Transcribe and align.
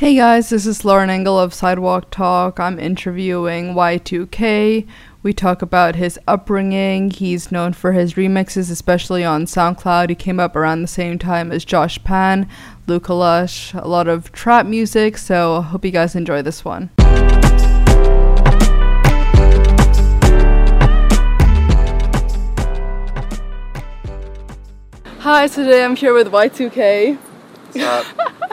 Hey 0.00 0.14
guys, 0.14 0.48
this 0.48 0.64
is 0.64 0.82
Lauren 0.82 1.10
Engel 1.10 1.38
of 1.38 1.52
Sidewalk 1.52 2.10
Talk. 2.10 2.58
I'm 2.58 2.78
interviewing 2.78 3.74
Y2K. 3.74 4.86
We 5.22 5.32
talk 5.34 5.60
about 5.60 5.94
his 5.96 6.18
upbringing. 6.26 7.10
He's 7.10 7.52
known 7.52 7.74
for 7.74 7.92
his 7.92 8.14
remixes, 8.14 8.70
especially 8.70 9.24
on 9.24 9.44
SoundCloud. 9.44 10.08
He 10.08 10.14
came 10.14 10.40
up 10.40 10.56
around 10.56 10.80
the 10.80 10.88
same 10.88 11.18
time 11.18 11.52
as 11.52 11.66
Josh 11.66 12.02
Pan, 12.02 12.48
Luca 12.86 13.12
Lush, 13.12 13.74
a 13.74 13.86
lot 13.86 14.08
of 14.08 14.32
trap 14.32 14.64
music. 14.64 15.18
So 15.18 15.56
I 15.56 15.62
hope 15.64 15.84
you 15.84 15.90
guys 15.90 16.14
enjoy 16.14 16.40
this 16.40 16.64
one. 16.64 16.88
Hi, 25.18 25.46
today 25.46 25.84
I'm 25.84 25.94
here 25.94 26.14
with 26.14 26.28
Y2K. 26.28 27.18
What's 27.18 27.76
up? 27.76 28.40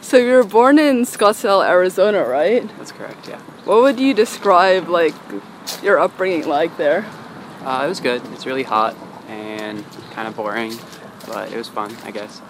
So 0.00 0.16
you 0.16 0.32
were 0.32 0.44
born 0.44 0.78
in 0.78 1.02
Scottsdale, 1.04 1.66
Arizona, 1.66 2.24
right? 2.24 2.66
That's 2.78 2.92
correct, 2.92 3.28
yeah. 3.28 3.38
What 3.64 3.82
would 3.82 4.00
you 4.00 4.14
describe 4.14 4.88
like 4.88 5.14
your 5.82 5.98
upbringing 5.98 6.48
like 6.48 6.76
there? 6.76 7.04
Uh, 7.64 7.82
it 7.84 7.88
was 7.88 8.00
good. 8.00 8.22
It's 8.32 8.46
really 8.46 8.62
hot 8.62 8.96
and 9.28 9.84
kind 10.12 10.26
of 10.28 10.36
boring, 10.36 10.72
but 11.26 11.52
it 11.52 11.56
was 11.56 11.68
fun, 11.68 11.94
I 12.04 12.10
guess. 12.10 12.40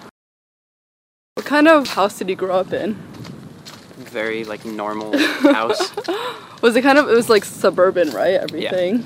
What 1.34 1.46
kind 1.46 1.68
of 1.68 1.88
house 1.88 2.18
did 2.18 2.28
you 2.28 2.36
grow 2.36 2.54
up 2.56 2.73
in? 2.73 2.95
Very 3.96 4.45
like 4.45 4.64
normal 4.64 5.16
house. 5.18 5.92
Was 6.62 6.76
it 6.76 6.82
kind 6.82 6.98
of 6.98 7.09
it 7.09 7.14
was 7.14 7.28
like 7.28 7.45
suburban, 7.45 8.10
right? 8.10 8.34
Everything. 8.34 8.98
Yeah, 8.98 9.04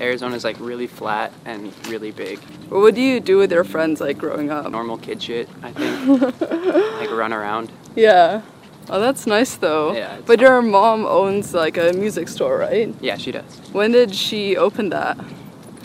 Arizona's 0.00 0.44
like 0.44 0.58
really 0.60 0.86
flat 0.86 1.32
and 1.44 1.72
really 1.88 2.10
big. 2.10 2.38
What 2.68 2.80
would 2.80 2.96
you 2.98 3.20
do 3.20 3.36
with 3.38 3.52
your 3.52 3.64
friends 3.64 4.00
like 4.00 4.18
growing 4.18 4.50
up? 4.50 4.70
Normal 4.70 4.98
kid 4.98 5.22
shit, 5.22 5.48
I 5.62 5.72
think. 5.72 6.40
like 7.00 7.10
run 7.10 7.32
around. 7.32 7.70
Yeah. 7.94 8.42
Oh, 8.90 8.98
that's 8.98 9.26
nice 9.26 9.54
though. 9.56 9.92
Yeah, 9.92 10.18
But 10.26 10.40
your 10.40 10.60
mom 10.60 11.06
owns 11.06 11.54
like 11.54 11.76
a 11.76 11.92
music 11.92 12.26
store, 12.28 12.58
right? 12.58 12.92
Yeah, 13.00 13.16
she 13.16 13.30
does. 13.30 13.58
When 13.72 13.92
did 13.92 14.14
she 14.14 14.56
open 14.56 14.88
that? 14.90 15.16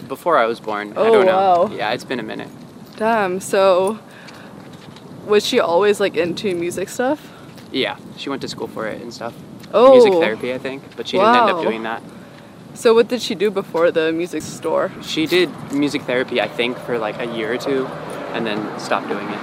Before 0.07 0.37
I 0.37 0.45
was 0.47 0.59
born, 0.59 0.93
I 0.97 1.01
Oh, 1.01 1.11
don't 1.13 1.25
know. 1.27 1.35
wow. 1.35 1.75
Yeah, 1.75 1.91
it's 1.91 2.03
been 2.05 2.19
a 2.19 2.23
minute. 2.23 2.49
Damn. 2.95 3.39
So 3.39 3.99
was 5.27 5.45
she 5.45 5.59
always 5.59 5.99
like 5.99 6.15
into 6.17 6.55
music 6.55 6.89
stuff? 6.89 7.31
Yeah, 7.71 7.97
she 8.15 8.29
went 8.29 8.41
to 8.41 8.47
school 8.47 8.67
for 8.67 8.87
it 8.87 9.01
and 9.01 9.13
stuff. 9.13 9.33
Oh. 9.73 9.91
Music 9.91 10.13
therapy, 10.13 10.53
I 10.53 10.57
think, 10.57 10.81
but 10.95 11.07
she 11.07 11.17
didn't 11.17 11.35
end 11.35 11.49
up 11.51 11.61
doing 11.61 11.83
that. 11.83 12.01
So 12.77 12.93
what 12.93 13.07
did 13.07 13.21
she 13.23 13.33
do 13.33 13.49
before 13.49 13.89
the 13.89 14.11
music 14.13 14.43
store? 14.43 14.91
She 15.01 15.25
did 15.25 15.49
music 15.73 16.03
therapy, 16.03 16.39
I 16.39 16.47
think, 16.47 16.77
for 16.85 16.99
like 16.99 17.17
a 17.19 17.25
year 17.25 17.51
or 17.53 17.57
two, 17.57 17.87
and 18.33 18.45
then 18.45 18.59
stopped 18.79 19.07
doing 19.09 19.27
it 19.27 19.41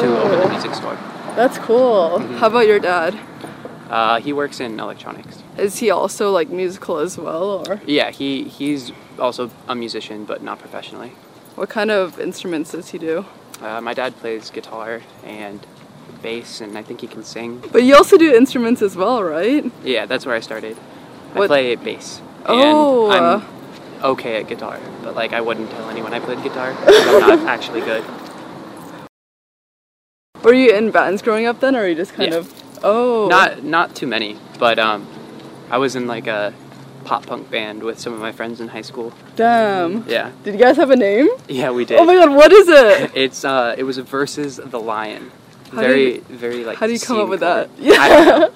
to 0.00 0.06
Oh. 0.06 0.22
open 0.24 0.38
the 0.40 0.48
music 0.48 0.74
store. 0.74 0.96
That's 1.36 1.58
cool. 1.58 2.18
Mm-hmm. 2.18 2.36
How 2.38 2.46
about 2.46 2.66
your 2.66 2.78
dad? 2.80 3.12
Uh, 3.90 4.18
he 4.20 4.32
works 4.32 4.60
in 4.60 4.80
electronics. 4.80 5.42
Is 5.58 5.76
he 5.82 5.90
also 5.90 6.30
like 6.38 6.48
musical 6.48 6.96
as 6.98 7.18
well, 7.18 7.46
or 7.68 7.80
Yeah, 7.86 8.10
he 8.10 8.44
he's 8.44 8.92
also 9.18 9.50
a 9.68 9.74
musician, 9.74 10.24
but 10.24 10.42
not 10.42 10.58
professionally. 10.58 11.12
what 11.56 11.68
kind 11.68 11.90
of 11.90 12.18
instruments 12.18 12.72
does 12.72 12.88
he 12.92 12.98
do? 12.98 13.26
Uh, 13.60 13.80
my 13.82 13.92
dad 13.92 14.16
plays 14.20 14.48
guitar 14.50 15.02
and 15.22 15.60
bass, 16.22 16.60
and 16.62 16.78
I 16.78 16.82
think 16.82 17.00
he 17.02 17.06
can 17.06 17.22
sing. 17.24 17.60
But 17.72 17.82
you 17.82 17.94
also 17.94 18.16
do 18.16 18.32
instruments 18.42 18.80
as 18.80 18.96
well, 18.96 19.22
right? 19.22 19.64
Yeah, 19.84 20.06
that's 20.06 20.24
where 20.24 20.34
I 20.34 20.40
started. 20.40 20.76
What- 21.34 21.44
I 21.44 21.48
play 21.48 21.76
bass. 21.76 22.22
Oh. 22.46 23.10
And 23.10 23.24
I'm 24.02 24.04
okay 24.12 24.40
at 24.40 24.48
guitar, 24.48 24.80
but 25.02 25.14
like 25.14 25.32
I 25.32 25.40
wouldn't 25.40 25.70
tell 25.70 25.88
anyone 25.90 26.12
I 26.14 26.20
played 26.20 26.42
guitar. 26.42 26.74
I'm 26.86 27.20
not 27.20 27.38
actually 27.48 27.80
good. 27.80 28.04
Were 30.42 30.54
you 30.54 30.74
in 30.74 30.90
bands 30.90 31.20
growing 31.22 31.46
up 31.46 31.60
then, 31.60 31.76
or 31.76 31.80
are 31.80 31.88
you 31.88 31.94
just 31.94 32.14
kind 32.14 32.32
Yeah. 32.32 32.38
of? 32.38 32.54
Oh. 32.82 33.28
Not 33.28 33.62
not 33.62 33.94
too 33.94 34.06
many, 34.06 34.38
but 34.58 34.78
um, 34.78 35.06
I 35.70 35.76
was 35.78 35.96
in 35.96 36.06
like 36.06 36.26
a 36.26 36.54
pop 37.04 37.26
punk 37.26 37.50
band 37.50 37.82
with 37.82 37.98
some 37.98 38.12
of 38.14 38.20
my 38.20 38.32
friends 38.32 38.60
in 38.60 38.68
high 38.68 38.80
school. 38.82 39.12
Damn. 39.36 40.04
Yeah, 40.08 40.30
Did 40.44 40.54
you 40.54 40.60
guys 40.60 40.76
have 40.76 40.90
a 40.90 40.96
name? 40.96 41.28
yeah, 41.48 41.70
we 41.70 41.84
did. 41.84 41.98
Oh 42.00 42.04
my 42.04 42.14
god, 42.14 42.30
what 42.34 42.52
is 42.52 42.68
it? 42.68 43.10
It's 43.14 43.44
uh, 43.44 43.74
it 43.76 43.82
was 43.84 43.98
versus 43.98 44.56
the 44.56 44.80
lion. 44.80 45.30
How 45.72 45.80
very, 45.82 46.14
did 46.14 46.24
very 46.24 46.64
like. 46.64 46.78
how 46.78 46.86
do 46.86 46.92
you 46.94 46.98
come 47.00 47.18
up 47.20 47.28
with 47.28 47.40
color. 47.40 47.68
that? 47.78 48.00
I 48.00 48.08
don't 48.08 48.26
know. 48.40 48.50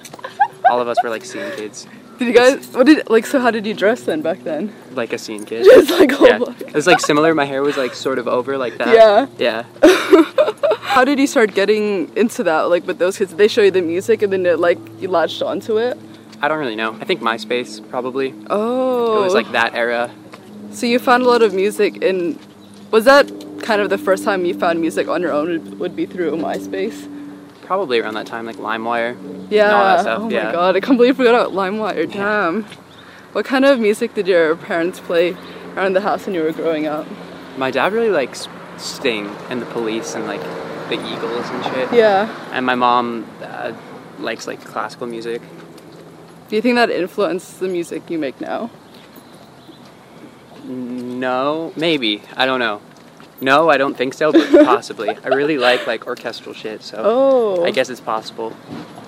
All 0.71 0.81
of 0.81 0.87
us 0.87 0.97
were 1.03 1.09
like 1.11 1.23
scene 1.23 1.51
kids, 1.55 1.85
Did 2.17 2.27
you 2.27 2.33
guys? 2.33 2.67
What 2.69 2.85
did 2.85 3.09
like? 3.09 3.25
So 3.25 3.39
how 3.39 3.51
did 3.51 3.65
you 3.65 3.73
dress 3.73 4.03
then 4.03 4.21
back 4.21 4.43
then? 4.43 4.73
like 4.95 5.13
a 5.13 5.17
scene 5.17 5.45
kid. 5.45 5.63
Just 5.65 5.91
like 5.91 6.11
yeah, 6.11 6.39
it 6.59 6.73
was 6.73 6.87
like 6.87 6.99
similar. 6.99 7.33
My 7.35 7.45
hair 7.45 7.61
was 7.61 7.77
like 7.77 7.93
sort 7.93 8.19
of 8.19 8.27
over 8.27 8.57
like 8.57 8.77
that. 8.77 8.93
Yeah. 8.93 9.27
Yeah. 9.37 9.65
How 10.81 11.03
did 11.03 11.19
you 11.19 11.27
start 11.27 11.53
getting 11.53 12.15
into 12.15 12.43
that? 12.43 12.69
Like 12.69 12.87
with 12.87 12.99
those 12.99 13.17
kids, 13.17 13.31
Did 13.31 13.37
they 13.37 13.47
show 13.49 13.61
you 13.61 13.71
the 13.71 13.81
music 13.81 14.21
and 14.21 14.31
then 14.31 14.45
it, 14.45 14.59
like 14.59 14.77
you 14.99 15.09
latched 15.09 15.41
onto 15.41 15.77
it. 15.77 15.97
I 16.41 16.47
don't 16.47 16.59
really 16.59 16.75
know. 16.75 16.93
I 17.01 17.05
think 17.05 17.21
MySpace 17.21 17.87
probably. 17.89 18.33
Oh. 18.49 19.17
It 19.17 19.23
was 19.23 19.33
oh. 19.33 19.35
like 19.35 19.51
that 19.51 19.73
era. 19.73 20.11
So 20.71 20.85
you 20.85 20.99
found 20.99 21.23
a 21.23 21.27
lot 21.27 21.41
of 21.41 21.53
music 21.53 21.97
in. 21.97 22.39
Was 22.91 23.05
that 23.05 23.27
kind 23.61 23.81
of 23.81 23.89
the 23.89 23.97
first 23.97 24.23
time 24.23 24.45
you 24.45 24.53
found 24.53 24.79
music 24.79 25.07
on 25.07 25.21
your 25.21 25.31
own? 25.31 25.77
Would 25.79 25.95
be 25.95 26.05
through 26.05 26.31
MySpace. 26.37 27.11
Probably 27.65 27.99
around 27.99 28.13
that 28.15 28.27
time, 28.27 28.45
like 28.45 28.57
LimeWire. 28.57 29.17
Yeah. 29.49 29.71
all 29.71 29.83
that 29.83 30.01
stuff, 30.01 30.21
oh 30.23 30.29
yeah. 30.29 30.45
my 30.45 30.51
god, 30.51 30.75
I 30.75 30.79
completely 30.79 31.15
forgot 31.15 31.35
about 31.35 31.51
LimeWire. 31.51 32.11
Damn. 32.11 32.63
What 33.33 33.45
kind 33.45 33.65
of 33.65 33.79
music 33.79 34.13
did 34.13 34.27
your 34.27 34.55
parents 34.55 34.99
play 34.99 35.35
around 35.75 35.93
the 35.93 36.01
house 36.01 36.25
when 36.25 36.35
you 36.35 36.43
were 36.43 36.51
growing 36.51 36.87
up? 36.87 37.05
My 37.57 37.71
dad 37.71 37.93
really 37.93 38.09
likes 38.09 38.47
Sting 38.77 39.27
and 39.49 39.61
the 39.61 39.65
Police 39.67 40.15
and 40.15 40.25
like 40.25 40.41
the 40.89 40.95
Eagles 40.95 41.49
and 41.49 41.65
shit. 41.65 41.93
Yeah. 41.93 42.33
And 42.51 42.65
my 42.65 42.75
mom 42.75 43.27
uh, 43.41 43.73
likes 44.19 44.47
like 44.47 44.63
classical 44.63 45.07
music. 45.07 45.41
Do 46.47 46.55
you 46.55 46.61
think 46.61 46.75
that 46.75 46.89
influenced 46.89 47.59
the 47.59 47.67
music 47.67 48.09
you 48.09 48.19
make 48.19 48.39
now? 48.39 48.69
No, 50.63 51.73
maybe. 51.75 52.21
I 52.35 52.45
don't 52.45 52.59
know. 52.59 52.81
No, 53.41 53.69
I 53.69 53.77
don't 53.77 53.95
think 53.95 54.13
so, 54.13 54.31
but 54.31 54.49
possibly. 54.65 55.09
I 55.09 55.27
really 55.27 55.57
like 55.57 55.85
like 55.87 56.07
orchestral 56.07 56.53
shit, 56.53 56.81
so 56.83 57.01
Oh. 57.03 57.65
I 57.65 57.71
guess 57.71 57.89
it's 57.89 57.99
possible. 58.01 58.55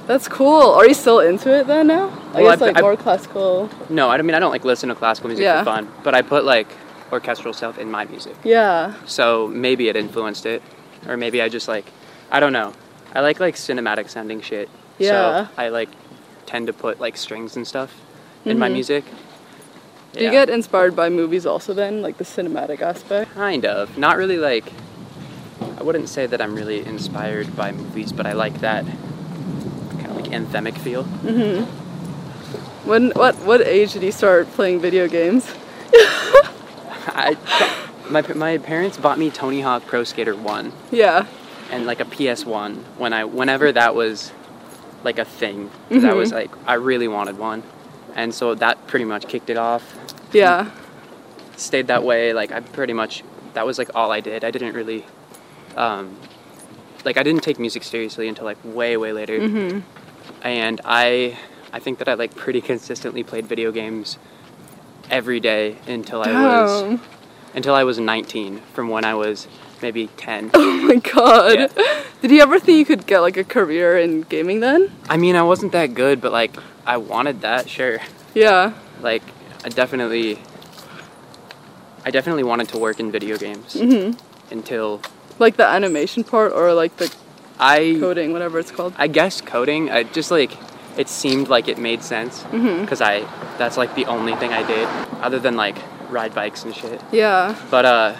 That's 0.06 0.28
cool. 0.28 0.72
Are 0.74 0.88
you 0.88 0.94
still 0.94 1.20
into 1.20 1.54
it 1.58 1.68
then 1.68 1.88
now? 1.88 2.10
I 2.34 2.42
Well, 2.42 2.52
guess 2.52 2.62
like 2.62 2.78
I- 2.78 2.82
more 2.82 2.96
classical. 2.98 3.70
No, 3.90 4.10
I 4.10 4.22
mean 4.22 4.36
I 4.36 4.40
don't 4.40 4.52
like 4.52 4.66
listen 4.66 4.90
to 4.90 4.96
classical 4.96 5.30
music 5.30 5.44
Yeah. 5.44 5.60
for 5.60 5.66
fun, 5.66 5.88
but 6.04 6.14
I 6.14 6.22
put 6.22 6.44
like 6.46 6.68
orchestral 7.12 7.54
stuff 7.54 7.78
in 7.80 7.90
my 7.90 8.06
music. 8.06 8.36
Yeah. 8.44 8.94
So 9.06 9.48
maybe 9.48 9.88
it 9.90 9.96
influenced 9.96 10.46
it, 10.46 10.62
or 11.08 11.16
maybe 11.18 11.42
I 11.42 11.50
just 11.50 11.68
like 11.68 11.86
I 12.32 12.40
don't 12.40 12.54
know. 12.54 12.74
I 13.16 13.22
like 13.22 13.40
like 13.40 13.56
cinematic 13.56 14.10
sounding 14.10 14.42
shit. 14.42 14.70
Yeah. 15.00 15.48
So 15.48 15.52
I 15.58 15.70
like 15.70 15.90
tend 16.46 16.68
to 16.68 16.74
put 16.74 17.00
like 17.00 17.16
strings 17.18 17.56
and 17.56 17.66
stuff 17.66 17.94
in 18.46 18.60
my 18.60 18.68
Mhm. 18.70 18.74
music. 18.74 19.04
Do 20.14 20.24
you 20.24 20.32
get 20.32 20.50
inspired 20.50 20.96
by 20.96 21.10
movies 21.10 21.46
also 21.46 21.74
then, 21.74 22.02
like 22.02 22.18
the 22.18 22.24
cinematic 22.24 22.82
aspect? 22.82 23.34
kind 23.36 23.66
of 23.66 23.98
not 23.98 24.18
really 24.18 24.38
like 24.38 24.72
I 25.80 25.84
wouldn't 25.84 26.10
say 26.10 26.26
that 26.26 26.42
I'm 26.42 26.56
really 26.56 26.86
inspired 26.86 27.56
by 27.56 27.72
movies, 27.72 28.12
but 28.12 28.26
I 28.26 28.34
like 28.34 28.62
that 28.62 28.86
kind 28.86 30.08
of 30.08 30.16
like 30.16 30.26
anthemic 30.32 30.78
feel. 30.78 31.04
Mm-hmm. 31.04 31.66
When 32.90 33.12
what 33.12 33.36
what 33.40 33.62
age 33.62 33.94
did 33.94 34.04
you 34.04 34.12
start 34.12 34.48
playing 34.54 34.80
video 34.80 35.08
games? 35.08 35.46
I 35.94 37.38
my 38.10 38.22
my 38.34 38.58
parents 38.58 38.98
bought 38.98 39.20
me 39.20 39.30
Tony 39.30 39.62
Hawk 39.62 39.86
Pro 39.86 40.04
Skater 40.04 40.36
1 40.36 40.72
Yeah. 40.92 41.26
and 41.72 41.86
like 41.86 42.00
a 42.00 42.06
PS1 42.06 42.76
when 42.98 43.14
I 43.14 43.26
whenever 43.26 43.72
that 43.72 43.94
was 43.96 44.32
like 45.04 45.20
a 45.20 45.26
thing. 45.26 45.70
That 45.90 46.16
was 46.16 46.32
like 46.32 46.52
I 46.66 46.74
really 46.76 47.08
wanted 47.08 47.38
one. 47.38 47.64
And 48.16 48.34
so 48.34 48.56
that 48.56 48.88
pretty 48.88 49.06
much 49.06 49.28
kicked 49.28 49.50
it 49.50 49.58
off. 49.58 49.97
Yeah. 50.32 50.72
Stayed 51.56 51.88
that 51.88 52.04
way 52.04 52.34
like 52.34 52.52
I 52.52 52.60
pretty 52.60 52.94
much 52.94 53.24
that 53.54 53.66
was 53.66 53.78
like 53.78 53.90
all 53.96 54.12
I 54.12 54.20
did. 54.20 54.44
I 54.44 54.52
didn't 54.52 54.74
really 54.74 55.06
um 55.76 56.16
like 57.06 57.18
I 57.18 57.24
didn't 57.24 57.42
take 57.44 57.60
music 57.60 57.84
seriously 57.84 58.28
until 58.28 58.46
like 58.46 58.58
way 58.64 58.98
way 58.98 59.14
later. 59.14 59.40
Mhm. 59.40 59.84
And 60.44 60.82
I 60.86 61.38
I 61.74 61.80
think 61.80 61.98
that 62.00 62.08
I 62.08 62.14
like 62.14 62.36
pretty 62.36 62.62
consistently 62.62 63.24
played 63.24 63.48
video 63.48 63.72
games 63.72 64.18
every 65.10 65.40
day 65.40 65.78
until 65.88 66.22
I 66.22 66.32
was 66.32 67.00
until 67.56 67.74
I 67.74 67.84
was 67.84 67.98
19 67.98 68.62
from 68.74 68.90
when 68.90 69.04
I 69.06 69.14
was 69.16 69.48
maybe 69.82 70.08
10. 70.18 70.52
Oh 70.56 70.82
my 70.88 70.96
god. 70.96 71.72
Yeah. 71.76 72.04
Did 72.22 72.32
you 72.32 72.42
ever 72.42 72.60
think 72.60 72.78
you 72.78 72.86
could 72.86 73.06
get 73.08 73.20
like 73.20 73.38
a 73.38 73.44
career 73.44 73.98
in 73.98 74.22
gaming 74.24 74.60
then? 74.60 74.92
I 75.10 75.18
mean, 75.18 75.36
I 75.36 75.42
wasn't 75.44 75.72
that 75.74 75.94
good, 75.94 76.22
but 76.22 76.32
like 76.32 76.56
I 76.86 76.98
wanted 76.98 77.42
that, 77.42 77.70
sure. 77.70 78.00
Yeah. 78.34 78.74
Like 79.02 79.24
I 79.68 79.70
definitely 79.70 80.40
I 82.06 82.10
definitely 82.10 82.44
wanted 82.44 82.70
to 82.70 82.78
work 82.78 83.02
in 83.02 83.12
video 83.12 83.36
games 83.38 83.76
Mhm. 83.76 84.18
until 84.50 85.02
Like 85.40 85.58
the 85.58 85.66
animation 85.68 86.24
part 86.24 86.54
or 86.54 86.74
like 86.74 86.96
the 86.96 87.12
I 87.60 87.98
coding, 88.00 88.32
whatever 88.32 88.60
it's 88.60 88.72
called. 88.72 88.94
I 88.98 89.08
guess 89.08 89.42
coding, 89.42 89.92
I 89.92 90.04
just 90.04 90.32
like 90.32 90.52
it 90.96 91.10
seemed 91.10 91.50
like 91.50 91.68
it 91.68 91.78
made 91.78 92.02
sense 92.02 92.46
because 92.82 93.02
I 93.02 93.26
that's 93.58 93.76
like 93.76 93.94
the 93.96 94.06
only 94.06 94.36
thing 94.38 94.54
I 94.54 94.64
did 94.66 94.88
other 95.22 95.38
than 95.38 95.58
like 95.58 95.76
ride 96.10 96.34
bikes 96.34 96.64
and 96.64 96.74
shit. 96.74 97.02
Yeah. 97.12 97.54
But 97.70 97.84
uh 97.86 98.14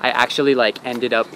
I 0.00 0.10
actually 0.10 0.54
like 0.54 0.78
ended 0.84 1.12
up 1.12 1.26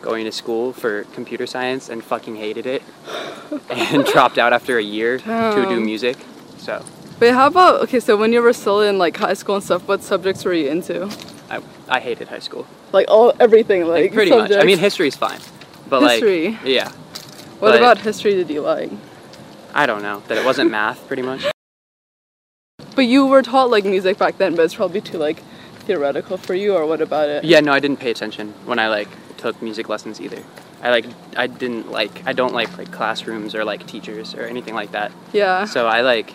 going 0.00 0.24
to 0.26 0.32
school 0.32 0.72
for 0.72 0.92
computer 1.18 1.46
science 1.54 1.88
and 1.88 2.04
fucking 2.04 2.36
hated 2.36 2.66
it 2.66 2.82
and 3.68 4.04
dropped 4.06 4.38
out 4.38 4.52
after 4.52 4.78
a 4.78 4.82
year 4.96 5.18
to 5.18 5.66
do 5.68 5.80
music. 5.80 6.16
So 6.58 6.84
But 7.22 7.34
how 7.34 7.46
about 7.46 7.82
okay? 7.82 8.00
So 8.00 8.16
when 8.16 8.32
you 8.32 8.42
were 8.42 8.52
still 8.52 8.80
in 8.80 8.98
like 8.98 9.16
high 9.16 9.34
school 9.34 9.54
and 9.54 9.62
stuff, 9.62 9.86
what 9.86 10.02
subjects 10.02 10.44
were 10.44 10.54
you 10.54 10.68
into? 10.68 11.04
I, 11.48 11.62
I 11.88 12.00
hated 12.00 12.26
high 12.26 12.40
school. 12.40 12.66
Like 12.90 13.06
all 13.08 13.32
everything, 13.38 13.86
like, 13.86 14.06
Like, 14.06 14.12
pretty 14.12 14.32
much. 14.32 14.38
I 14.40 14.42
subjects. 14.46 14.66
mean, 14.66 14.78
history's 14.78 15.14
fine. 15.14 15.38
But 15.88 16.02
History. 16.02 16.48
like, 16.48 16.64
yeah. 16.64 16.90
what 17.60 17.70
but- 17.70 17.78
about 17.78 17.98
history 17.98 18.34
did 18.34 18.50
you 18.50 18.62
like? 18.62 18.90
I 19.72 19.86
don't 19.86 20.02
know. 20.02 20.24
That 20.26 20.36
it 20.36 20.44
wasn't 20.44 20.72
math, 20.72 21.06
pretty 21.06 21.22
much. 21.22 21.46
But 22.96 23.02
you 23.02 23.26
were 23.26 23.42
taught 23.42 23.70
like 23.70 23.84
music 23.84 24.18
back 24.18 24.38
then, 24.38 24.56
but 24.56 24.64
it's 24.64 24.74
probably 24.74 25.00
too 25.00 25.18
like 25.18 25.44
theoretical 25.86 26.38
for 26.38 26.54
you, 26.54 26.74
or 26.74 26.86
what 26.86 27.00
about 27.00 27.28
it? 27.28 27.44
Yeah, 27.44 27.60
no, 27.60 27.72
I 27.72 27.78
didn't 27.78 28.00
pay 28.00 28.10
attention 28.10 28.52
when 28.64 28.80
I 28.80 28.88
like 28.88 29.08
took 29.36 29.62
music 29.62 29.88
lessons 29.88 30.20
either. 30.20 30.42
I 30.82 30.90
like 30.90 31.06
I 31.36 31.46
didn't 31.46 31.92
like 31.92 32.26
I 32.26 32.32
don't 32.32 32.52
like 32.52 32.76
like 32.78 32.90
classrooms 32.90 33.54
or 33.54 33.64
like 33.64 33.86
teachers 33.86 34.34
or 34.34 34.42
anything 34.42 34.74
like 34.74 34.90
that. 34.90 35.12
Yeah. 35.32 35.66
So 35.66 35.86
I 35.86 36.00
like 36.00 36.34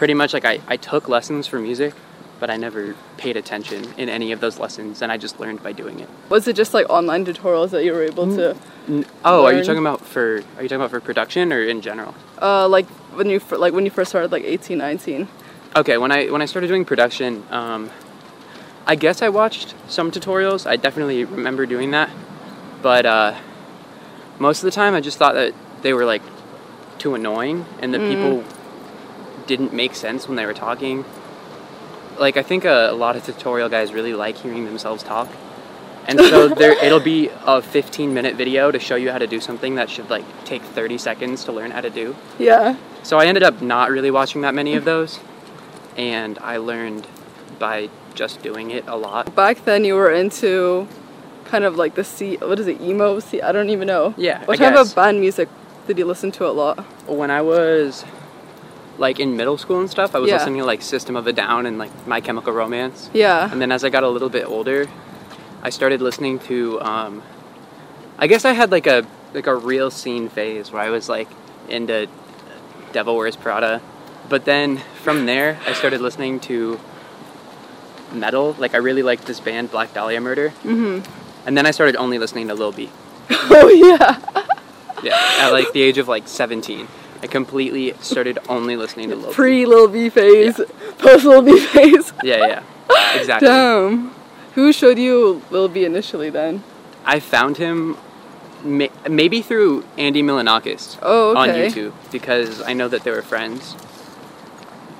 pretty 0.00 0.14
much 0.14 0.32
like 0.32 0.46
I, 0.46 0.60
I 0.66 0.78
took 0.78 1.10
lessons 1.10 1.46
for 1.46 1.58
music, 1.60 1.92
but 2.40 2.48
I 2.48 2.56
never 2.56 2.96
paid 3.18 3.36
attention 3.36 3.84
in 3.98 4.08
any 4.08 4.32
of 4.32 4.40
those 4.40 4.58
lessons 4.58 5.02
and 5.02 5.12
I 5.12 5.18
just 5.18 5.38
learned 5.38 5.62
by 5.62 5.72
doing 5.72 6.00
it. 6.00 6.08
Was 6.30 6.48
it 6.48 6.56
just 6.56 6.72
like 6.72 6.88
online 6.88 7.26
tutorials 7.26 7.68
that 7.72 7.84
you 7.84 7.92
were 7.92 8.02
able 8.02 8.26
to, 8.34 8.56
N- 8.88 9.04
Oh, 9.26 9.44
are 9.44 9.52
you 9.52 9.62
talking 9.62 9.84
about 9.86 10.00
for 10.00 10.36
are 10.56 10.62
you 10.62 10.68
talking 10.70 10.76
about 10.76 10.90
for 10.90 11.00
production 11.00 11.52
or 11.52 11.62
in 11.62 11.82
general? 11.82 12.14
uh, 12.40 12.66
like 12.66 12.86
when 13.18 13.28
you 13.28 13.42
like 13.50 13.74
when 13.74 13.84
you 13.84 13.90
first 13.90 14.08
started 14.08 14.32
like 14.32 14.42
18, 14.42 14.78
19? 14.78 15.28
Okay, 15.76 15.98
when 15.98 16.10
I 16.10 16.28
when 16.30 16.40
I 16.40 16.46
started 16.46 16.68
doing 16.68 16.86
production, 16.86 17.44
um, 17.50 17.90
I 18.86 18.94
guess 18.94 19.20
I 19.20 19.28
watched 19.28 19.74
some 19.86 20.10
tutorials. 20.10 20.66
I 20.66 20.76
definitely 20.76 21.26
remember 21.26 21.66
doing 21.66 21.90
that, 21.90 22.08
but 22.80 23.04
uh, 23.04 23.36
most 24.38 24.60
of 24.60 24.64
the 24.64 24.70
time 24.70 24.94
I 24.94 25.02
just 25.02 25.18
thought 25.18 25.34
that 25.34 25.52
they 25.82 25.92
were 25.92 26.06
like 26.06 26.22
too 26.96 27.14
annoying 27.14 27.66
and 27.80 27.92
that 27.92 28.00
people 28.08 28.42
didn't 29.46 29.72
make 29.72 29.94
sense 29.94 30.26
when 30.28 30.36
they 30.36 30.46
were 30.46 30.54
talking. 30.54 31.04
Like 32.18 32.36
I 32.36 32.42
think 32.42 32.64
a, 32.64 32.90
a 32.90 32.92
lot 32.94 33.16
of 33.16 33.24
tutorial 33.24 33.68
guys 33.68 33.92
really 33.92 34.14
like 34.14 34.36
hearing 34.36 34.64
themselves 34.64 35.02
talk, 35.02 35.28
and 36.06 36.18
so 36.18 36.48
there 36.54 36.72
it'll 36.84 37.00
be 37.00 37.30
a 37.46 37.62
15 37.62 38.12
minute 38.12 38.36
video 38.36 38.70
to 38.70 38.78
show 38.78 38.96
you 38.96 39.10
how 39.10 39.18
to 39.18 39.26
do 39.26 39.40
something 39.40 39.76
that 39.76 39.88
should 39.88 40.10
like 40.10 40.24
take 40.44 40.62
30 40.62 40.98
seconds 40.98 41.44
to 41.44 41.52
learn 41.52 41.70
how 41.70 41.80
to 41.80 41.90
do. 41.90 42.14
Yeah. 42.38 42.76
So 43.02 43.18
I 43.18 43.26
ended 43.26 43.42
up 43.42 43.62
not 43.62 43.90
really 43.90 44.10
watching 44.10 44.42
that 44.42 44.54
many 44.54 44.74
of 44.74 44.84
those, 44.84 45.18
and 45.96 46.38
I 46.40 46.58
learned 46.58 47.06
by 47.58 47.88
just 48.14 48.42
doing 48.42 48.70
it 48.70 48.84
a 48.86 48.96
lot. 48.96 49.34
Back 49.34 49.64
then 49.64 49.84
you 49.84 49.94
were 49.94 50.10
into 50.10 50.86
kind 51.46 51.64
of 51.64 51.76
like 51.76 51.94
the 51.94 52.04
C. 52.04 52.36
What 52.36 52.58
is 52.58 52.66
it? 52.66 52.80
Emo? 52.82 53.18
C. 53.20 53.40
I 53.40 53.52
don't 53.52 53.70
even 53.70 53.86
know. 53.86 54.14
Yeah, 54.18 54.44
What 54.44 54.60
I 54.60 54.64
type 54.64 54.74
guess. 54.74 54.90
of 54.90 54.96
band 54.96 55.20
music 55.20 55.48
did 55.86 55.96
you 55.98 56.04
listen 56.04 56.30
to 56.32 56.46
a 56.46 56.52
lot? 56.52 56.78
When 57.08 57.30
I 57.30 57.40
was 57.40 58.04
like 58.98 59.18
in 59.20 59.36
middle 59.36 59.56
school 59.58 59.80
and 59.80 59.90
stuff, 59.90 60.14
I 60.14 60.18
was 60.18 60.28
Yeah. 60.28 60.36
listening 60.36 60.58
to 60.60 60.64
like 60.64 60.82
System 60.82 61.16
of 61.16 61.26
a 61.26 61.32
Down 61.32 61.66
and 61.66 61.78
like 61.78 61.90
My 62.06 62.20
Chemical 62.20 62.52
Romance. 62.52 63.10
Yeah. 63.12 63.50
And 63.50 63.60
then 63.60 63.72
as 63.72 63.84
I 63.84 63.88
got 63.90 64.02
a 64.02 64.08
little 64.08 64.28
bit 64.28 64.46
older, 64.46 64.88
I 65.62 65.70
started 65.70 66.00
listening 66.02 66.38
to. 66.40 66.80
Um, 66.80 67.22
I 68.18 68.26
guess 68.26 68.44
I 68.44 68.52
had 68.52 68.70
like 68.70 68.86
a 68.86 69.06
like 69.32 69.46
a 69.46 69.54
real 69.54 69.90
scene 69.90 70.28
phase 70.28 70.70
where 70.72 70.82
I 70.82 70.90
was 70.90 71.08
like 71.08 71.28
into 71.68 72.08
Devil 72.92 73.16
Wears 73.16 73.36
Prada, 73.36 73.80
but 74.28 74.44
then 74.44 74.78
from 75.02 75.26
there 75.26 75.58
I 75.66 75.72
started 75.72 76.00
listening 76.00 76.40
to 76.40 76.78
metal. 78.12 78.54
Like 78.58 78.74
I 78.74 78.78
really 78.78 79.02
liked 79.02 79.26
this 79.26 79.40
band 79.40 79.70
Black 79.70 79.94
Dahlia 79.94 80.20
Murder. 80.20 80.50
Mm-hmm. 80.64 81.46
And 81.46 81.56
then 81.56 81.64
I 81.66 81.70
started 81.70 81.96
only 81.96 82.18
listening 82.18 82.48
to 82.48 82.54
Lil 82.54 82.72
B. 82.72 82.90
oh 83.30 83.68
yeah. 83.68 84.18
Yeah, 85.02 85.16
at 85.40 85.50
like 85.52 85.72
the 85.72 85.80
age 85.80 85.96
of 85.96 86.08
like 86.08 86.28
17. 86.28 86.86
I 87.22 87.26
completely 87.26 87.92
started 88.00 88.38
only 88.48 88.76
listening 88.76 89.10
to 89.10 89.16
Lil 89.16 89.32
Pre 89.32 89.66
Lil 89.66 89.88
B 89.88 90.08
phase, 90.08 90.60
post 90.98 91.24
Lil 91.24 91.42
B 91.42 91.58
phase. 91.60 92.12
Yeah, 92.24 92.46
yeah, 92.46 92.62
exactly. 93.20 93.48
Damn. 93.48 94.10
Who 94.54 94.72
showed 94.72 94.98
you 94.98 95.42
Lil 95.50 95.68
B 95.68 95.84
initially 95.84 96.30
then? 96.30 96.62
I 97.04 97.20
found 97.20 97.56
him 97.58 97.96
ma- 98.64 98.88
maybe 99.08 99.42
through 99.42 99.84
Andy 99.96 100.22
Milonakis 100.22 100.98
Oh, 101.02 101.36
on. 101.36 101.48
YouTube 101.50 101.92
because 102.10 102.60
I 102.62 102.72
know 102.72 102.88
that 102.88 103.04
they 103.04 103.10
were 103.10 103.22
friends. 103.22 103.74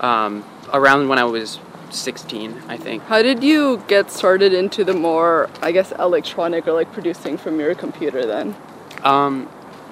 Um, 0.00 0.44
around 0.73 1.08
when 1.08 1.19
I 1.19 1.25
was 1.25 1.58
16, 1.90 2.62
I 2.69 2.76
think. 2.76 3.02
How 3.05 3.20
did 3.23 3.43
you 3.43 3.82
get 3.88 4.11
started 4.11 4.52
into 4.55 4.84
the 4.84 4.94
more, 4.94 5.50
I 5.61 5.73
guess, 5.73 5.93
electronic 5.99 6.66
or 6.66 6.73
like 6.73 6.93
producing 6.93 7.37
from 7.37 7.61
your 7.61 7.75
computer 7.75 8.25
then? 8.25 8.56
Um, 9.02 9.49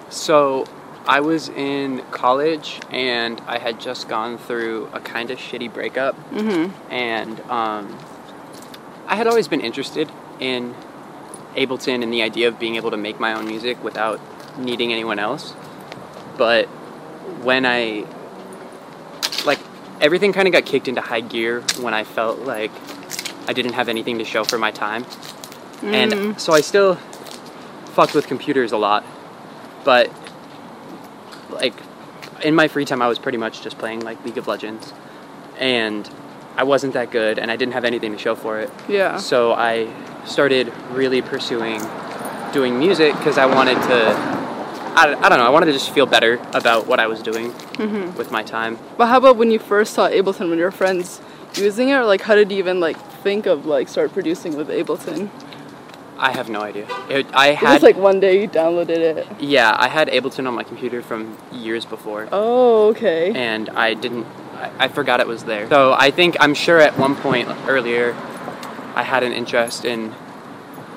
so 0.09 0.65
I 1.09 1.21
was 1.21 1.49
in 1.49 2.03
college 2.11 2.81
and 2.91 3.41
I 3.47 3.59
had 3.59 3.81
just 3.81 4.09
gone 4.09 4.37
through 4.39 4.91
a 4.93 5.01
kind 5.01 5.31
of 5.31 5.39
shitty 5.39 5.73
breakup, 5.73 6.15
Mm-hmm. 6.31 6.93
and 6.93 7.41
um, 7.51 7.99
I 9.07 9.17
had 9.17 9.27
always 9.27 9.49
been 9.49 9.63
interested 9.63 10.13
in 10.39 10.75
Ableton 11.57 12.03
and 12.03 12.13
the 12.13 12.21
idea 12.23 12.47
of 12.49 12.59
being 12.59 12.77
able 12.77 12.91
to 12.91 12.99
make 12.99 13.19
my 13.19 13.33
own 13.33 13.47
music 13.47 13.83
without 13.83 14.21
needing 14.59 14.93
anyone 14.93 15.19
else. 15.19 15.55
But 16.37 16.67
when 17.43 17.65
I 17.65 18.05
like 19.47 19.59
everything 20.03 20.33
kind 20.35 20.47
of 20.47 20.53
got 20.53 20.67
kicked 20.67 20.89
into 20.89 21.01
high 21.01 21.21
gear 21.21 21.63
when 21.81 21.95
I 21.95 22.05
felt 22.05 22.41
like 22.41 22.71
I 23.49 23.55
didn't 23.55 23.73
have 23.73 23.89
anything 23.89 24.19
to 24.19 24.25
show 24.27 24.45
for 24.45 24.59
my 24.59 24.71
time. 24.71 25.07
And 25.83 26.39
so 26.39 26.53
I 26.53 26.61
still 26.61 26.97
fucked 27.95 28.15
with 28.15 28.27
computers 28.27 28.73
a 28.73 28.77
lot. 28.77 29.05
But 29.85 30.11
like 31.51 31.75
in 32.43 32.55
my 32.55 32.69
free 32.69 32.85
time 32.85 33.03
I 33.03 33.09
was 33.09 33.19
pretty 33.19 33.39
much 33.39 33.63
just 33.63 33.79
playing 33.79 34.01
like 34.01 34.25
League 34.25 34.39
of 34.39 34.47
Legends. 34.47 34.93
And 35.59 36.09
I 36.57 36.65
wasn't 36.65 36.95
that 36.95 37.11
good 37.11 37.39
and 37.39 37.51
I 37.51 37.57
didn't 37.57 37.75
have 37.75 37.85
anything 37.85 38.13
to 38.13 38.19
show 38.19 38.35
for 38.35 38.61
it. 38.61 38.71
Yeah. 38.89 39.17
So 39.17 39.53
I 39.53 39.93
started 40.25 40.73
really 40.91 41.23
pursuing 41.23 41.81
doing 42.53 42.79
music 42.79 43.17
because 43.17 43.39
I 43.39 43.47
wanted 43.47 43.75
to. 43.75 44.39
I, 45.01 45.15
I 45.21 45.29
don't 45.29 45.39
know. 45.39 45.47
I 45.47 45.51
wanted 45.51 45.67
to 45.67 45.73
just 45.73 45.91
feel 45.91 46.07
better 46.07 46.41
about 46.55 46.87
what 46.87 46.99
I 46.99 47.07
was 47.07 47.23
doing 47.23 47.53
mm-hmm. 47.53 48.17
with 48.17 48.33
my 48.33 48.43
time. 48.43 48.79
But 48.97 49.07
how 49.07 49.19
about 49.19 49.37
when 49.37 49.51
you 49.51 49.59
first 49.59 49.95
saw 49.95 50.09
Ableton, 50.09 50.51
when 50.51 50.59
your 50.59 50.73
friends 50.73 51.21
using 51.55 51.91
it, 51.91 51.95
or 51.95 52.05
like 52.05 52.23
how 52.23 52.35
did 52.35 52.51
you 52.51 52.59
even 52.59 52.81
like 52.81 52.99
think 53.23 53.47
of 53.47 53.67
like 53.67 53.89
start 53.89 54.13
producing 54.13 54.57
with 54.57 54.69
Ableton? 54.69 55.31
I 56.19 56.33
have 56.33 56.49
no 56.49 56.61
idea. 56.61 56.87
It, 57.09 57.27
I 57.33 57.49
It 57.51 57.57
had 57.59 57.75
was 57.75 57.83
like 57.83 57.97
one 57.97 58.19
day 58.21 58.43
you 58.43 58.49
downloaded 58.49 58.89
it. 58.99 59.27
yeah, 59.41 59.77
I 59.79 59.89
had 59.89 60.09
Ableton 60.09 60.49
on 60.49 60.55
my 60.55 60.65
computer 60.65 61.01
from 61.03 61.37
years 61.53 61.85
before, 61.85 62.29
Oh, 62.33 62.89
okay. 62.89 63.33
and 63.35 63.69
I 63.71 63.95
didn't. 63.95 64.27
I, 64.55 64.71
I 64.81 64.89
forgot 64.89 65.21
it 65.21 65.29
was 65.29 65.45
there. 65.45 65.69
So 65.69 65.93
I 65.97 66.11
think 66.11 66.37
I'm 66.41 66.55
sure 66.55 66.81
at 66.81 66.99
one 66.99 67.15
point 67.15 67.49
earlier, 67.69 68.15
I 68.97 69.05
had 69.05 69.23
an 69.23 69.33
interest 69.33 69.85
in 69.85 70.13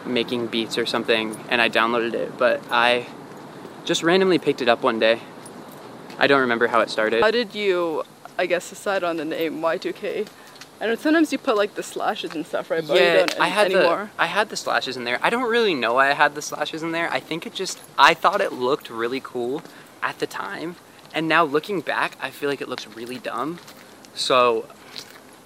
making 0.06 0.48
beats 0.48 0.78
or 0.80 0.88
something, 0.88 1.38
and 1.50 1.62
I 1.62 1.70
downloaded 1.70 2.16
it. 2.16 2.38
But 2.40 2.62
I 2.72 3.06
just 3.86 4.01
randomly 4.01 4.40
picked 4.40 4.62
it 4.63 4.68
up 4.68 4.82
one 4.82 4.98
day. 5.00 5.20
I 6.18 6.25
don't 6.25 6.42
remember 6.42 6.68
how 6.68 6.80
it 6.82 6.90
started. 6.90 7.22
How 7.22 7.30
did 7.32 7.54
you, 7.54 8.04
I 8.40 8.48
guess, 8.48 8.70
decide 8.70 9.04
on 9.04 9.18
the 9.18 9.25
name 9.25 9.62
Y2K? 9.62 10.28
I 10.82 10.88
know 10.88 10.96
sometimes 10.96 11.32
you 11.32 11.38
put 11.38 11.56
like 11.56 11.76
the 11.76 11.84
slashes 11.84 12.34
and 12.34 12.44
stuff, 12.44 12.72
right? 12.72 12.86
But 12.86 12.98
you 12.98 13.04
yeah, 13.04 13.14
don't 13.28 13.40
I 13.40 13.50
had 13.50 13.72
anymore. 13.72 14.10
the 14.18 14.22
I 14.24 14.26
had 14.26 14.50
the 14.50 14.58
slashes 14.58 14.98
in 14.98 15.04
there. 15.04 15.20
I 15.22 15.30
don't 15.30 15.48
really 15.48 15.76
know 15.76 15.94
why 15.94 16.10
I 16.10 16.14
had 16.14 16.34
the 16.34 16.42
slashes 16.42 16.82
in 16.82 16.92
there. 16.92 17.08
I 17.12 17.20
think 17.20 17.46
it 17.46 17.54
just 17.54 17.80
I 18.00 18.16
thought 18.16 18.42
it 18.42 18.52
looked 18.52 18.90
really 18.90 19.22
cool 19.24 19.62
at 20.02 20.18
the 20.18 20.26
time, 20.26 20.78
and 21.14 21.28
now 21.28 21.44
looking 21.44 21.82
back, 21.82 22.18
I 22.20 22.32
feel 22.32 22.50
like 22.50 22.62
it 22.62 22.68
looks 22.68 22.88
really 22.88 23.20
dumb. 23.20 23.60
So 24.16 24.66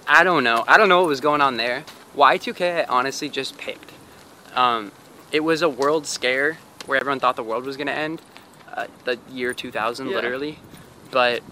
I 0.08 0.24
don't 0.24 0.42
know. 0.42 0.64
I 0.66 0.78
don't 0.78 0.88
know 0.88 1.00
what 1.00 1.08
was 1.08 1.20
going 1.20 1.42
on 1.42 1.58
there. 1.58 1.84
Y2K, 2.16 2.80
I 2.80 2.84
honestly 2.84 3.28
just 3.28 3.58
picked. 3.58 3.92
Um, 4.54 4.90
it 5.32 5.40
was 5.40 5.60
a 5.60 5.68
world 5.68 6.06
scare 6.06 6.56
where 6.86 6.98
everyone 6.98 7.20
thought 7.20 7.36
the 7.36 7.42
world 7.42 7.66
was 7.66 7.76
gonna 7.76 7.90
end, 7.90 8.22
uh, 8.72 8.86
the 9.04 9.18
year 9.30 9.52
2000, 9.52 10.08
Yeah. 10.08 10.14
literally. 10.14 10.60
But 11.10 11.42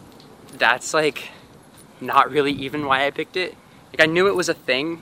that's 0.57 0.95
like 0.95 1.29
not 2.01 2.31
really 2.31 2.53
even 2.53 2.87
why 2.87 3.05
I 3.05 3.11
picked 3.11 3.37
it. 3.37 3.55
Like 3.97 4.09
I 4.09 4.11
knew 4.11 4.27
it 4.27 4.35
was 4.35 4.49
a 4.49 4.55
thing. 4.55 5.01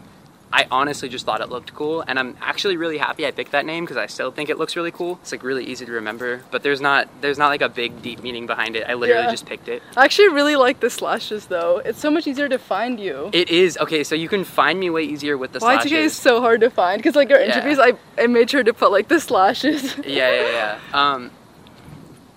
I 0.53 0.67
honestly 0.71 1.09
just 1.09 1.25
thought 1.25 1.41
it 1.41 1.49
looked 1.49 1.73
cool, 1.73 2.05
and 2.07 2.19
I'm 2.19 2.37
actually 2.43 2.77
really 2.77 2.99
happy 2.99 3.27
I 3.27 3.31
picked 3.31 3.53
that 3.53 3.65
name 3.65 3.85
because 3.85 3.97
I 3.97 4.05
still 4.05 4.31
think 4.31 4.51
it 4.51 4.59
looks 4.59 4.77
really 4.77 4.91
cool. 4.91 5.19
It's 5.23 5.33
like 5.33 5.43
really 5.43 5.65
easy 5.65 5.87
to 5.87 5.93
remember, 5.93 6.43
but 6.51 6.63
there's 6.63 6.83
not 6.83 7.09
there's 7.23 7.39
not 7.39 7.49
like 7.49 7.63
a 7.63 7.71
big 7.71 8.03
deep 8.03 8.23
meaning 8.23 8.47
behind 8.47 8.77
it. 8.77 8.85
I 8.87 8.93
literally 8.93 9.25
Yeah. 9.25 9.31
just 9.31 9.47
picked 9.47 9.69
it. 9.69 9.83
I 9.97 10.05
actually 10.05 10.29
really 10.29 10.57
like 10.57 10.81
the 10.81 10.91
slashes 10.91 11.47
though. 11.47 11.81
It's 11.87 11.99
so 11.99 12.11
much 12.11 12.27
easier 12.27 12.51
to 12.51 12.59
find 12.59 13.01
you. 13.01 13.31
It 13.33 13.49
is 13.49 13.79
okay, 13.79 14.05
so 14.05 14.15
you 14.15 14.29
can 14.29 14.45
find 14.45 14.79
me 14.79 14.91
way 14.91 15.05
easier 15.05 15.39
with 15.39 15.53
the 15.53 15.61
Y2K 15.61 15.93
is 15.93 16.15
so 16.15 16.43
hard 16.43 16.61
to 16.61 16.69
find 16.69 16.99
because 16.99 17.17
like 17.17 17.31
your 17.31 17.41
Yeah. 17.41 17.47
interviews, 17.57 17.79
I, 17.79 17.95
I 18.23 18.27
made 18.27 18.51
sure 18.51 18.63
to 18.63 18.75
put 18.75 18.93
like 18.93 19.09
the 19.09 19.21
slashes. 19.21 19.97
yeah, 20.05 20.31
yeah, 20.31 20.51
yeah. 20.51 20.79
Um, 20.93 21.31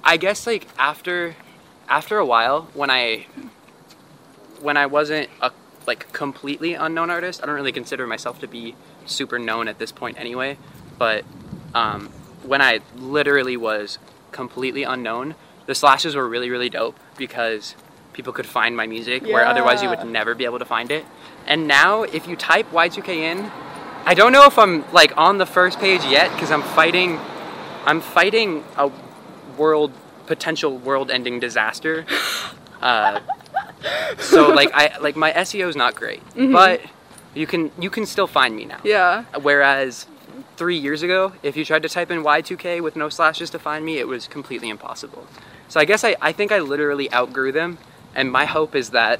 I 0.05 0.15
guess 0.15 0.47
like 0.47 0.69
after 0.79 1.35
after 1.89 2.17
a 2.17 2.25
while, 2.25 2.69
when 2.73 2.89
I 2.89 3.25
when 4.61 4.77
I 4.77 4.85
wasn't 4.85 5.29
a 5.41 5.51
like 5.87 6.11
completely 6.13 6.73
unknown 6.73 7.09
artist, 7.09 7.41
I 7.41 7.45
don't 7.45 7.55
really 7.55 7.71
consider 7.71 8.07
myself 8.07 8.39
to 8.39 8.47
be 8.47 8.75
super 9.05 9.39
known 9.39 9.67
at 9.67 9.79
this 9.79 9.91
point 9.91 10.19
anyway. 10.19 10.57
But 10.97 11.25
um, 11.73 12.09
when 12.43 12.61
I 12.61 12.79
literally 12.95 13.57
was 13.57 13.97
completely 14.31 14.83
unknown, 14.83 15.35
the 15.65 15.75
slashes 15.75 16.15
were 16.15 16.27
really 16.27 16.49
really 16.49 16.69
dope 16.69 16.97
because 17.17 17.75
people 18.13 18.31
could 18.31 18.45
find 18.45 18.77
my 18.77 18.87
music 18.87 19.23
where 19.23 19.45
otherwise 19.45 19.83
you 19.83 19.89
would 19.89 20.05
never 20.05 20.33
be 20.33 20.45
able 20.45 20.59
to 20.59 20.65
find 20.65 20.89
it. 20.89 21.05
And 21.45 21.67
now 21.67 22.03
if 22.03 22.27
you 22.27 22.35
type 22.35 22.71
Y2K 22.71 23.09
in, 23.09 23.51
I 24.05 24.13
don't 24.13 24.31
know 24.31 24.45
if 24.45 24.57
I'm 24.57 24.89
like 24.93 25.17
on 25.17 25.37
the 25.37 25.45
first 25.45 25.79
page 25.79 26.03
yet 26.05 26.31
because 26.31 26.51
I'm 26.51 26.61
fighting 26.61 27.19
I'm 27.85 28.01
fighting 28.01 28.63
a 28.77 28.91
world 29.57 29.91
potential 30.25 30.77
world-ending 30.77 31.39
disaster. 31.39 32.05
Uh, 32.81 33.19
so 34.19 34.49
like 34.49 34.69
I 34.73 34.97
like 34.99 35.15
my 35.15 35.31
SEO 35.31 35.67
is 35.67 35.75
not 35.75 35.95
great, 35.95 36.21
but 36.35 36.81
you 37.33 37.45
can 37.47 37.71
you 37.79 37.89
can 37.89 38.05
still 38.05 38.27
find 38.27 38.55
me 38.55 38.65
now. 38.65 38.79
Yeah. 38.83 39.25
Whereas 39.41 40.07
three 40.57 40.77
years 40.77 41.03
ago, 41.03 41.33
if 41.43 41.57
you 41.57 41.65
tried 41.65 41.83
to 41.83 41.89
type 41.89 42.09
in 42.11 42.23
Y2K 42.23 42.81
with 42.81 42.95
no 42.95 43.09
slashes 43.09 43.49
to 43.51 43.59
find 43.59 43.83
me, 43.85 43.97
it 43.97 44.07
was 44.07 44.27
completely 44.27 44.69
impossible. 44.69 45.27
So 45.67 45.79
I 45.79 45.85
guess 45.85 46.03
I, 46.03 46.15
I 46.21 46.31
think 46.31 46.51
I 46.51 46.59
literally 46.59 47.11
outgrew 47.11 47.51
them, 47.51 47.77
and 48.15 48.31
my 48.31 48.45
hope 48.45 48.75
is 48.75 48.91
that 48.91 49.19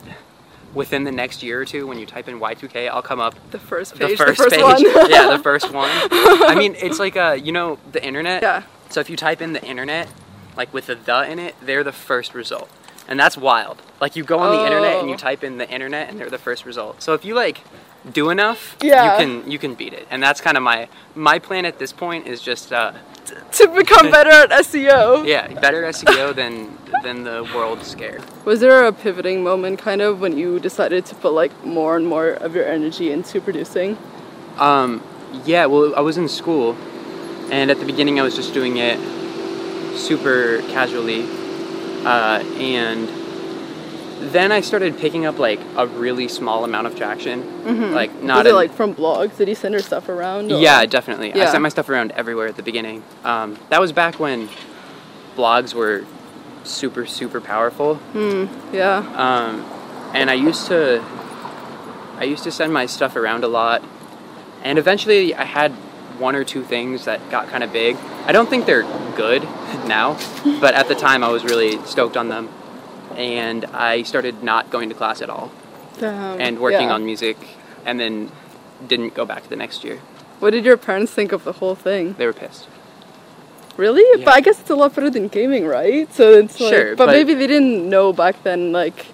within 0.73 1.03
the 1.05 1.11
next 1.11 1.41
year 1.43 1.59
or 1.61 1.65
two, 1.65 1.87
when 1.87 1.97
you 1.99 2.05
type 2.05 2.27
in 2.27 2.39
Y2K, 2.39 2.89
I'll 2.89 3.01
come 3.01 3.19
up 3.19 3.33
The 3.51 3.59
first 3.59 3.93
the 3.95 4.07
page. 4.07 4.17
first, 4.17 4.37
the 4.37 4.43
first 4.43 4.55
page. 4.55 4.63
one. 4.63 5.09
yeah, 5.09 5.29
the 5.35 5.39
first 5.43 5.71
one. 5.73 5.89
I 5.91 6.55
mean, 6.57 6.75
it's 6.77 6.99
like 6.99 7.15
uh, 7.17 7.37
you 7.41 7.51
know, 7.51 7.79
the 7.91 8.03
internet. 8.03 8.41
Yeah. 8.41 8.63
So 8.89 8.99
if 9.01 9.09
you 9.09 9.17
type 9.17 9.41
in 9.41 9.53
the 9.53 9.63
internet, 9.65 10.07
like 10.55 10.73
with 10.73 10.85
the 10.87 10.95
the 10.95 11.29
in 11.29 11.39
it, 11.39 11.55
they're 11.61 11.83
the 11.83 11.91
first 11.91 12.33
result. 12.33 12.69
And 13.07 13.19
that's 13.19 13.37
wild. 13.37 13.81
Like 14.01 14.15
you 14.15 14.23
go 14.23 14.39
on 14.39 14.55
the 14.57 14.63
internet 14.65 14.99
and 14.99 15.07
you 15.09 15.15
Oh. 15.15 15.17
type 15.17 15.43
in 15.43 15.57
the 15.57 15.69
internet 15.69 16.09
and 16.09 16.19
they're 16.19 16.29
the 16.29 16.37
first 16.39 16.65
result. 16.65 17.01
So 17.03 17.13
if 17.13 17.23
you 17.23 17.35
like 17.35 17.61
do 18.11 18.29
enough, 18.29 18.75
Yeah. 18.81 19.03
you 19.11 19.17
can 19.41 19.51
you 19.51 19.59
can 19.59 19.73
beat 19.75 19.93
it. 19.93 20.07
And 20.11 20.21
that's 20.23 20.41
kind 20.41 20.57
of 20.57 20.63
my 20.63 20.87
my 21.15 21.37
plan 21.39 21.65
at 21.65 21.77
this 21.79 21.91
point 21.93 22.27
is 22.27 22.41
just 22.41 22.71
uh 22.73 22.91
to 23.53 23.67
become 23.67 24.11
better 24.11 24.29
at 24.31 24.49
SEO. 24.51 25.25
yeah, 25.25 25.47
better 25.59 25.83
SEO 25.83 26.33
than 26.35 26.77
than 27.03 27.23
the 27.23 27.43
world 27.55 27.83
scared. 27.83 28.23
Was 28.45 28.59
there 28.59 28.85
a 28.85 28.91
pivoting 28.91 29.43
moment 29.43 29.79
kind 29.79 30.01
of 30.01 30.19
when 30.19 30.37
you 30.37 30.59
decided 30.59 31.05
to 31.07 31.15
put 31.15 31.33
like 31.33 31.51
more 31.63 31.95
and 31.97 32.07
more 32.07 32.29
of 32.29 32.55
your 32.55 32.65
energy 32.65 33.11
into 33.11 33.39
producing? 33.41 33.97
Um, 34.59 35.01
yeah, 35.45 35.65
well, 35.65 35.93
I 35.95 36.01
was 36.01 36.17
in 36.17 36.27
school, 36.29 36.75
and 37.51 37.69
at 37.69 37.79
the 37.79 37.85
beginning 37.85 38.19
I 38.19 38.23
was 38.23 38.35
just 38.35 38.53
doing 38.53 38.77
it 38.77 38.97
super 39.97 40.61
casually, 40.69 41.25
uh, 42.05 42.43
and 42.57 43.09
then 44.31 44.51
I 44.51 44.61
started 44.61 44.97
picking 44.97 45.25
up 45.25 45.37
like 45.39 45.59
a 45.75 45.85
really 45.87 46.27
small 46.27 46.63
amount 46.63 46.87
of 46.87 46.95
traction, 46.95 47.93
like 47.93 48.13
not 48.23 48.43
Was 48.45 48.51
it 48.51 48.55
like 48.55 48.71
from 48.73 48.95
blogs? 48.95 49.37
Did 49.37 49.49
you 49.49 49.55
send 49.55 49.73
your 49.73 49.81
stuff 49.81 50.07
around? 50.09 50.51
or- 50.51 50.59
yeah, 50.59 50.85
definitely. 50.85 51.33
I 51.33 51.45
sent 51.51 51.61
my 51.61 51.69
stuff 51.69 51.89
around 51.89 52.11
everywhere 52.13 52.47
at 52.47 52.55
the 52.55 52.63
beginning. 52.63 53.03
Um, 53.23 53.57
that 53.69 53.79
was 53.81 53.91
back 53.91 54.19
when 54.19 54.49
blogs 55.35 55.73
were 55.73 56.05
super 56.63 57.05
super 57.05 57.41
powerful. 57.41 57.99
Yeah. 58.73 58.97
Um, 59.15 59.63
and 60.15 60.29
I 60.29 60.33
used 60.35 60.67
to, 60.67 61.03
I 62.17 62.23
used 62.23 62.43
to 62.45 62.51
send 62.51 62.71
my 62.73 62.85
stuff 62.85 63.15
around 63.17 63.43
a 63.43 63.47
lot, 63.49 63.83
and 64.63 64.79
eventually 64.79 65.35
I 65.35 65.43
had 65.43 65.73
one 66.19 66.35
or 66.35 66.43
two 66.43 66.63
things 66.63 67.05
that 67.05 67.29
got 67.29 67.47
kind 67.49 67.63
of 67.63 67.71
big. 67.73 67.97
I 68.25 68.31
don't 68.31 68.49
think 68.49 68.65
they're 68.65 68.83
good 69.15 69.43
now, 69.87 70.17
but 70.59 70.73
at 70.73 70.87
the 70.87 70.95
time 70.95 71.23
I 71.23 71.29
was 71.29 71.43
really 71.43 71.77
stoked 71.85 72.17
on 72.17 72.29
them, 72.29 72.49
and 73.15 73.65
I 73.65 74.03
started 74.03 74.43
not 74.43 74.69
going 74.71 74.89
to 74.89 74.95
class 74.95 75.21
at 75.21 75.29
all 75.29 75.51
Damn. 75.99 76.39
and 76.41 76.59
working 76.59 76.87
Yeah. 76.87 76.93
on 76.93 77.05
music, 77.05 77.37
and 77.85 77.99
then 77.99 78.31
didn't 78.87 79.13
go 79.13 79.25
back 79.25 79.47
the 79.49 79.55
next 79.55 79.83
year. 79.83 79.99
What 80.39 80.51
did 80.51 80.65
your 80.65 80.77
parents 80.77 81.13
think 81.13 81.31
of 81.31 81.43
the 81.43 81.53
whole 81.53 81.75
thing? 81.75 82.13
They 82.17 82.25
were 82.25 82.33
pissed. 82.33 82.67
Really? 83.77 84.03
Yeah. 84.19 84.25
But 84.25 84.33
I 84.35 84.41
guess 84.41 84.59
it's 84.59 84.69
a 84.69 84.75
lot 84.75 84.95
better 84.95 85.09
than 85.09 85.27
gaming, 85.27 85.65
right? 85.65 86.11
So 86.13 86.31
it's 86.33 86.59
like, 86.59 86.73
Sure, 86.73 86.95
but, 86.95 87.07
but- 87.07 87.11
maybe 87.13 87.33
they 87.33 87.47
didn't 87.47 87.89
know 87.89 88.13
back 88.13 88.41
then, 88.43 88.71
like, 88.71 89.07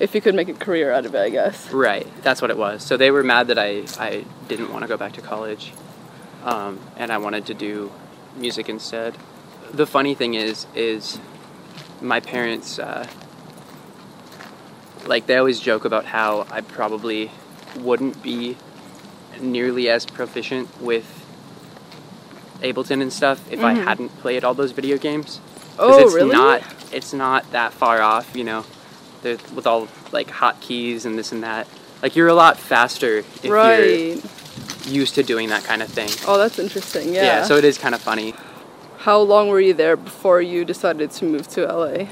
if 0.00 0.14
you 0.14 0.20
could 0.20 0.34
make 0.34 0.48
a 0.48 0.54
career 0.54 0.92
out 0.92 1.06
of 1.06 1.14
it. 1.14 1.18
I 1.20 1.28
guess. 1.30 1.70
Right, 1.72 2.06
that's 2.22 2.40
what 2.42 2.50
it 2.50 2.56
was. 2.58 2.82
So 2.82 2.96
they 2.96 3.10
were 3.10 3.22
mad 3.22 3.46
that 3.48 3.58
I, 3.58 3.84
I 3.98 4.24
didn't 4.48 4.72
want 4.72 4.82
to 4.82 4.88
go 4.88 4.96
back 4.96 5.12
to 5.14 5.20
college, 5.22 5.72
um, 6.44 6.80
and 6.96 7.10
I 7.10 7.18
wanted 7.18 7.46
to 7.46 7.54
do 7.54 7.92
music 8.36 8.68
instead. 8.68 9.16
The 9.72 9.86
funny 9.86 10.14
thing 10.14 10.34
is, 10.34 10.66
is 10.74 11.18
my 12.00 12.20
parents, 12.20 12.78
uh, 12.78 13.06
like 15.06 15.26
they 15.26 15.36
always 15.36 15.60
joke 15.60 15.84
about 15.84 16.04
how 16.04 16.46
I 16.50 16.60
probably 16.60 17.30
wouldn't 17.78 18.22
be 18.22 18.56
nearly 19.40 19.88
as 19.88 20.04
proficient 20.04 20.68
with 20.80 21.18
Ableton 22.60 23.02
and 23.02 23.12
stuff 23.12 23.50
if 23.50 23.60
I 23.60 23.72
hadn't 23.72 24.10
played 24.20 24.44
all 24.44 24.54
those 24.54 24.72
video 24.72 24.96
games. 24.98 25.40
Oh, 25.78 26.04
it's 26.04 26.14
really? 26.14 26.32
Not, 26.32 26.62
it's 26.92 27.12
not 27.12 27.50
that 27.52 27.72
far 27.72 28.00
off, 28.00 28.36
you 28.36 28.44
know. 28.44 28.64
With 29.22 29.66
all 29.66 29.88
like 30.10 30.28
hotkeys 30.28 31.04
and 31.04 31.18
this 31.18 31.32
and 31.32 31.44
that. 31.44 31.68
Like 32.02 32.16
you're 32.16 32.28
a 32.28 32.34
lot 32.34 32.58
faster 32.58 33.18
if 33.18 33.44
right. 33.44 33.78
you're 33.78 34.16
used 34.86 35.14
to 35.16 35.22
doing 35.22 35.48
that 35.48 35.64
kind 35.64 35.82
of 35.82 35.88
thing. 35.88 36.10
Oh, 36.26 36.38
that's 36.38 36.58
interesting. 36.58 37.14
Yeah. 37.14 37.22
yeah 37.24 37.44
so 37.44 37.56
it 37.56 37.64
is 37.64 37.78
kind 37.78 37.94
of 37.94 38.00
funny. 38.00 38.34
How 38.98 39.18
long 39.18 39.48
were 39.48 39.60
you 39.60 39.74
there 39.74 39.96
before 39.96 40.40
you 40.40 40.64
decided 40.64 41.10
to 41.12 41.24
move 41.24 41.48
to 41.48 41.66
LA? 41.66 42.06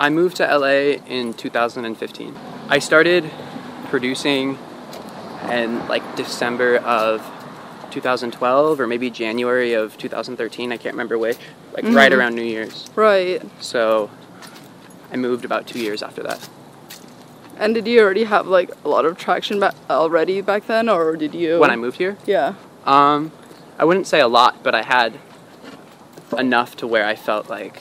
I 0.00 0.10
moved 0.10 0.36
to 0.38 0.44
LA 0.58 0.98
in 1.06 1.34
2015. 1.34 2.34
I 2.68 2.78
started 2.80 3.30
producing 3.90 4.58
in 5.48 5.86
like 5.88 6.16
December 6.16 6.78
of 6.78 7.22
2012 7.90 8.80
or 8.80 8.86
maybe 8.88 9.10
January 9.10 9.74
of 9.74 9.96
2013. 9.98 10.72
I 10.72 10.76
can't 10.76 10.94
remember 10.94 11.16
which. 11.16 11.38
Like 11.72 11.84
right 11.84 12.10
Mhm. 12.10 12.18
around 12.18 12.34
New 12.34 12.42
Year's. 12.42 12.86
Right. 12.96 13.40
So 13.60 14.10
I 15.12 15.16
moved 15.16 15.44
about 15.44 15.66
two 15.68 15.78
years 15.78 16.02
after 16.02 16.22
that. 16.24 16.48
And 17.58 17.74
did 17.74 17.86
you 17.86 18.00
already 18.00 18.24
have 18.24 18.46
like 18.46 18.70
a 18.84 18.88
lot 18.88 19.04
of 19.04 19.16
traction 19.16 19.60
ba- 19.60 19.74
already 19.88 20.40
back 20.40 20.66
then, 20.66 20.88
or 20.88 21.16
did 21.16 21.34
you? 21.34 21.58
When 21.58 21.70
I 21.70 21.76
moved 21.76 21.98
here, 21.98 22.16
Yeah. 22.26 22.54
um, 22.84 23.30
I 23.78 23.84
wouldn't 23.84 24.06
say 24.06 24.20
a 24.20 24.28
lot, 24.28 24.62
but 24.62 24.74
I 24.74 24.82
had 24.82 25.14
enough 26.38 26.76
to 26.76 26.86
where 26.86 27.06
I 27.06 27.14
felt 27.14 27.48
like 27.48 27.80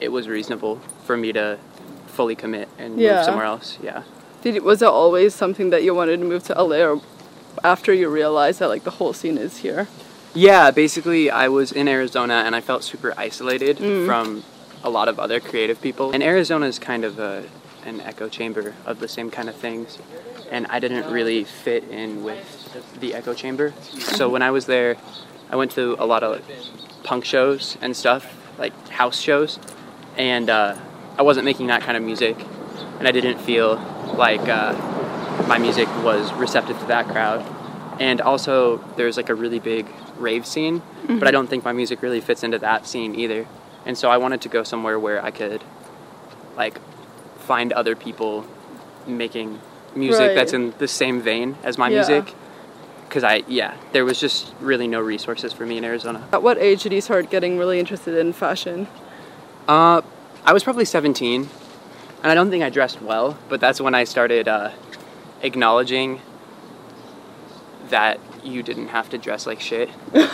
it 0.00 0.10
was 0.12 0.28
reasonable 0.28 0.80
for 1.04 1.16
me 1.16 1.32
to 1.32 1.58
fully 2.06 2.34
commit 2.34 2.68
and 2.78 2.98
Yeah. 3.00 3.16
move 3.16 3.24
somewhere 3.24 3.44
else. 3.46 3.78
Yeah. 3.82 4.02
Did 4.42 4.56
it, 4.56 4.64
was 4.64 4.82
it 4.82 4.88
always 4.88 5.34
something 5.34 5.70
that 5.70 5.82
you 5.82 5.94
wanted 5.94 6.20
to 6.20 6.26
move 6.26 6.42
to 6.44 6.54
LA, 6.54 6.82
or 6.84 7.00
after 7.64 7.92
you 7.92 8.08
realized 8.08 8.58
that 8.60 8.68
like 8.68 8.84
the 8.84 8.92
whole 8.92 9.12
scene 9.12 9.38
is 9.38 9.58
here? 9.58 9.88
Yeah, 10.34 10.70
basically, 10.70 11.30
I 11.30 11.48
was 11.48 11.72
in 11.72 11.88
Arizona 11.88 12.42
and 12.44 12.54
I 12.54 12.60
felt 12.60 12.84
super 12.84 13.14
isolated 13.16 13.78
Mm. 13.78 14.04
from 14.06 14.44
a 14.84 14.90
lot 14.90 15.08
of 15.08 15.18
other 15.18 15.40
creative 15.40 15.80
people. 15.80 16.10
And 16.12 16.22
Arizona 16.22 16.66
is 16.66 16.78
kind 16.78 17.04
of 17.04 17.18
a, 17.18 17.44
an 17.86 18.00
echo 18.02 18.28
chamber 18.28 18.74
of 18.84 19.00
the 19.00 19.08
same 19.08 19.30
kind 19.30 19.48
of 19.48 19.54
things. 19.54 19.98
And 20.50 20.66
I 20.66 20.78
didn't 20.80 21.10
really 21.10 21.44
fit 21.44 21.84
in 21.84 22.22
with 22.24 23.00
the 23.00 23.14
echo 23.14 23.32
chamber. 23.32 23.72
So 23.98 24.28
when 24.28 24.42
I 24.42 24.50
was 24.50 24.66
there, 24.66 24.96
I 25.50 25.56
went 25.56 25.70
to 25.72 25.96
a 25.98 26.04
lot 26.04 26.22
of 26.22 26.44
punk 27.04 27.24
shows 27.24 27.78
and 27.80 27.96
stuff, 27.96 28.36
like 28.58 28.74
house 28.88 29.20
shows. 29.20 29.58
And 30.16 30.50
uh, 30.50 30.76
I 31.18 31.22
wasn't 31.22 31.44
making 31.44 31.68
that 31.68 31.82
kind 31.82 31.96
of 31.96 32.02
music. 32.02 32.36
And 32.98 33.08
I 33.08 33.12
didn't 33.12 33.38
feel 33.38 33.76
like 34.16 34.46
uh, 34.48 34.74
my 35.46 35.58
music 35.58 35.88
was 36.02 36.32
receptive 36.34 36.78
to 36.80 36.86
that 36.86 37.06
crowd. 37.06 37.44
And 38.00 38.20
also, 38.20 38.78
there's 38.96 39.16
like 39.16 39.30
a 39.30 39.34
really 39.34 39.58
big 39.58 39.86
rave 40.18 40.46
scene, 40.46 40.82
but 41.08 41.26
I 41.26 41.30
don't 41.30 41.46
think 41.46 41.64
my 41.64 41.72
music 41.72 42.02
really 42.02 42.20
fits 42.20 42.42
into 42.42 42.58
that 42.58 42.86
scene 42.86 43.14
either. 43.14 43.46
And 43.86 43.96
so 43.96 44.10
I 44.10 44.18
wanted 44.18 44.42
to 44.42 44.48
go 44.48 44.64
somewhere 44.64 44.98
where 44.98 45.24
I 45.24 45.30
could, 45.30 45.62
like, 46.56 46.78
find 47.46 47.72
other 47.72 47.94
people 47.94 48.44
making 49.06 49.60
music 49.94 50.34
that's 50.34 50.52
in 50.52 50.74
the 50.78 50.88
same 50.88 51.20
vein 51.20 51.56
as 51.62 51.78
my 51.78 51.88
Yeah. 51.88 51.96
music. 51.98 52.34
Because 53.08 53.22
I, 53.22 53.44
yeah, 53.46 53.74
there 53.92 54.04
was 54.04 54.18
just 54.18 54.52
really 54.60 54.88
no 54.88 55.00
resources 55.00 55.52
for 55.52 55.64
me 55.64 55.78
in 55.78 55.84
Arizona. 55.84 56.26
At 56.32 56.42
what 56.42 56.58
age 56.58 56.82
did 56.82 56.92
you 56.92 57.00
start 57.00 57.30
getting 57.30 57.56
really 57.56 57.78
interested 57.78 58.18
in 58.18 58.32
fashion? 58.32 58.88
Uh, 59.68 60.02
I 60.44 60.52
was 60.52 60.64
probably 60.64 60.84
17, 60.84 61.48
and 62.22 62.32
I 62.32 62.34
don't 62.34 62.50
think 62.50 62.64
I 62.64 62.68
dressed 62.70 63.00
well, 63.00 63.38
but 63.48 63.60
that's 63.60 63.80
when 63.80 63.94
I 63.94 64.02
started 64.04 64.48
uh, 64.48 64.70
acknowledging 65.40 66.20
that 67.90 68.18
you 68.42 68.62
didn't 68.64 68.88
have 68.88 69.08
to 69.10 69.18
dress 69.18 69.46
like 69.46 69.60
shit. 69.60 69.88
like, 70.12 70.28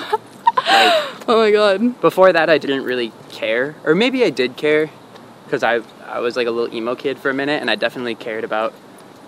Oh 1.29 1.37
my 1.45 1.51
god. 1.51 2.01
before 2.01 2.33
that, 2.33 2.49
I 2.49 2.57
didn't 2.59 2.85
really 2.85 3.13
care, 3.31 3.75
or 3.85 3.95
maybe 3.95 4.25
I 4.25 4.31
did 4.31 4.57
care, 4.57 4.91
because 5.45 5.63
I 5.63 5.81
I 6.13 6.21
was 6.21 6.37
like 6.37 6.47
a 6.47 6.51
little 6.51 6.73
emo 6.75 6.95
kid 6.95 7.19
for 7.19 7.31
a 7.31 7.35
minute, 7.35 7.63
and 7.63 7.71
I 7.71 7.75
definitely 7.75 8.15
cared 8.15 8.45
about 8.45 8.75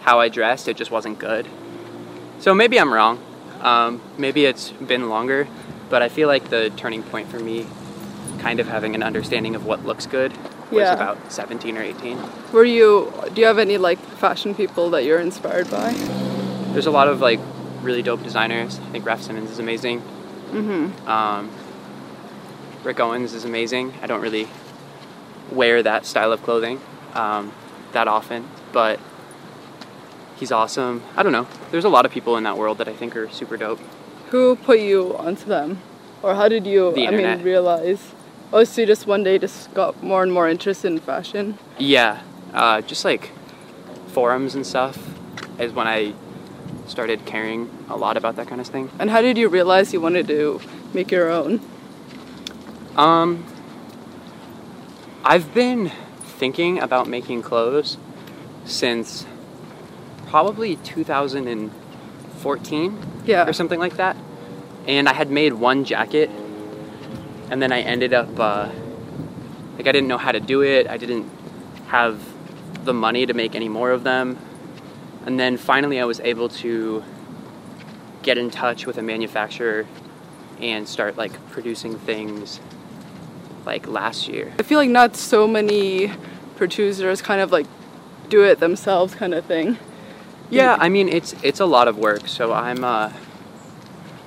how 0.01 0.21
I 0.21 0.29
dressed. 0.29 0.69
It 0.69 0.77
just 0.77 0.91
wasn't 0.91 1.19
good. 1.19 1.49
So 2.41 2.55
maybe 2.55 2.79
I'm 2.79 2.93
wrong. 2.93 3.19
Um, 3.63 4.03
maybe 4.19 4.45
it's 4.45 4.71
been 4.71 5.09
longer, 5.09 5.49
but 5.89 6.03
I 6.03 6.11
feel 6.11 6.29
like 6.29 6.51
the 6.51 6.69
turning 6.77 7.03
point 7.03 7.29
for 7.29 7.41
me, 7.41 7.67
kind 8.39 8.61
of 8.61 8.69
having 8.69 8.95
an 8.95 9.03
understanding 9.03 9.55
of 9.55 9.65
what 9.65 9.87
looks 9.87 10.05
good, 10.05 10.33
was 10.71 10.81
Yeah. 10.83 10.93
about 10.93 11.33
17 11.33 11.79
or 11.79 11.83
18. 11.83 12.19
Were 12.53 12.65
you? 12.65 13.13
Do 13.33 13.41
you 13.41 13.47
have 13.47 13.59
any 13.59 13.79
like 13.79 13.99
fashion 13.99 14.55
people 14.55 14.91
that 14.91 15.05
you're 15.05 15.21
inspired 15.21 15.71
by? 15.71 15.93
There's 16.73 16.87
a 16.87 16.91
lot 16.91 17.09
of 17.09 17.23
like 17.23 17.41
really 17.81 18.03
dope 18.03 18.23
designers. 18.23 18.79
I 18.79 18.91
think 18.91 19.07
Raf 19.07 19.23
Simons 19.23 19.51
is 19.51 19.59
amazing. 19.59 20.03
Mm-hmm. 20.53 21.09
Um, 21.09 21.51
Rick 22.83 23.01
Owens 23.01 23.33
is 23.33 23.47
amazing. 23.47 23.95
I 24.03 24.07
don't 24.07 24.21
really 24.21 24.49
wear 25.55 25.83
that 25.83 26.07
style 26.07 26.33
of 26.33 26.43
clothing 26.43 26.81
um, 27.15 27.53
that 27.93 28.09
often, 28.09 28.49
but 28.73 28.99
he's 30.37 30.53
awesome. 30.53 31.03
I 31.17 31.23
don't 31.23 31.33
know. 31.33 31.47
There's 31.71 31.85
a 31.85 31.89
lot 31.89 32.05
of 32.05 32.13
people 32.13 32.37
in 32.37 32.45
that 32.45 32.59
world 32.59 32.79
that 32.79 32.89
I 32.89 32.93
think 32.93 33.17
are 33.17 33.29
super 33.31 33.57
dope. 33.57 33.81
Who 34.31 34.57
put 34.57 34.81
you 34.81 35.17
onto 35.17 35.47
them? 35.47 35.81
Or 36.23 36.35
how 36.35 36.49
did 36.49 36.67
you, 36.67 36.97
I 36.97 37.11
mean, 37.11 37.43
realize? 37.43 38.13
Oh, 38.53 38.65
so 38.65 38.81
you 38.81 38.87
just 38.87 39.07
one 39.07 39.23
day 39.23 39.39
just 39.39 39.73
got 39.75 40.03
more 40.03 40.23
and 40.23 40.33
more 40.33 40.49
interested 40.49 40.91
in 40.91 40.99
fashion? 40.99 41.59
Yeah, 41.79 42.23
uh, 42.53 42.81
just 42.81 43.05
like 43.05 43.31
forums 44.09 44.55
and 44.55 44.67
stuff 44.67 44.97
is 45.59 45.73
when 45.73 45.87
I 45.87 46.15
started 46.87 47.25
caring 47.27 47.71
a 47.89 47.97
lot 47.97 48.17
about 48.17 48.37
that 48.37 48.49
kind 48.49 48.61
of 48.61 48.67
thing. 48.67 48.91
And 48.99 49.11
how 49.11 49.21
did 49.23 49.37
you 49.37 49.49
realize 49.49 49.93
you 49.93 50.01
wanted 50.01 50.27
to 50.29 50.61
make 50.93 51.11
your 51.11 51.31
own? 51.31 51.61
Um, 52.97 53.45
I've 55.27 55.55
been 55.55 55.91
thinking 56.21 56.81
about 56.81 57.09
making 57.09 57.41
clothes 57.41 57.97
since 58.67 59.25
probably 60.27 60.77
2014 60.77 62.99
Yeah. 63.25 63.49
or 63.49 63.55
something 63.55 63.81
like 63.81 63.97
that. 63.97 64.19
And 64.87 65.09
I 65.09 65.15
had 65.15 65.31
made 65.31 65.55
one 65.55 65.87
jacket, 65.87 66.29
and 67.51 67.63
then 67.63 67.73
I 67.73 67.81
ended 67.81 68.13
up 68.13 68.39
uh, 68.39 68.69
like 69.79 69.87
I 69.87 69.93
didn't 69.93 70.09
know 70.09 70.19
how 70.19 70.31
to 70.33 70.41
do 70.41 70.61
it. 70.63 70.89
I 70.89 70.99
didn't 70.99 71.27
have 71.87 72.21
the 72.85 72.93
money 72.93 73.25
to 73.25 73.33
make 73.33 73.55
any 73.55 73.71
more 73.71 73.93
of 73.93 74.05
them. 74.05 74.37
And 75.25 75.41
then 75.41 75.57
finally, 75.57 76.01
I 76.01 76.05
was 76.05 76.21
able 76.21 76.51
to 76.51 77.03
get 78.23 78.37
in 78.37 78.51
touch 78.51 78.85
with 78.85 78.99
a 78.99 79.03
manufacturer 79.03 79.87
and 80.61 80.87
start 80.87 81.17
like 81.17 81.33
producing 81.51 81.99
things 81.99 82.61
like 83.67 83.87
last 83.87 84.29
year. 84.29 84.53
I 84.59 84.63
feel 84.63 84.79
like 84.79 84.91
not 84.91 85.17
so 85.17 85.47
many 85.47 86.13
producers 86.57 87.23
kind 87.23 87.41
of 87.41 87.51
like 87.53 87.67
do 88.29 88.45
it 88.45 88.61
themselves 88.61 89.15
kind 89.15 89.35
of 89.35 89.45
thing. 89.45 89.79
Yeah, 90.51 90.77
I 90.79 90.89
mean 90.89 91.09
it's 91.09 91.35
it's 91.43 91.61
a 91.61 91.67
lot 91.67 91.89
of 91.89 91.99
work, 91.99 92.29
so 92.29 92.53
I'm 92.53 92.85
uh, 92.85 93.11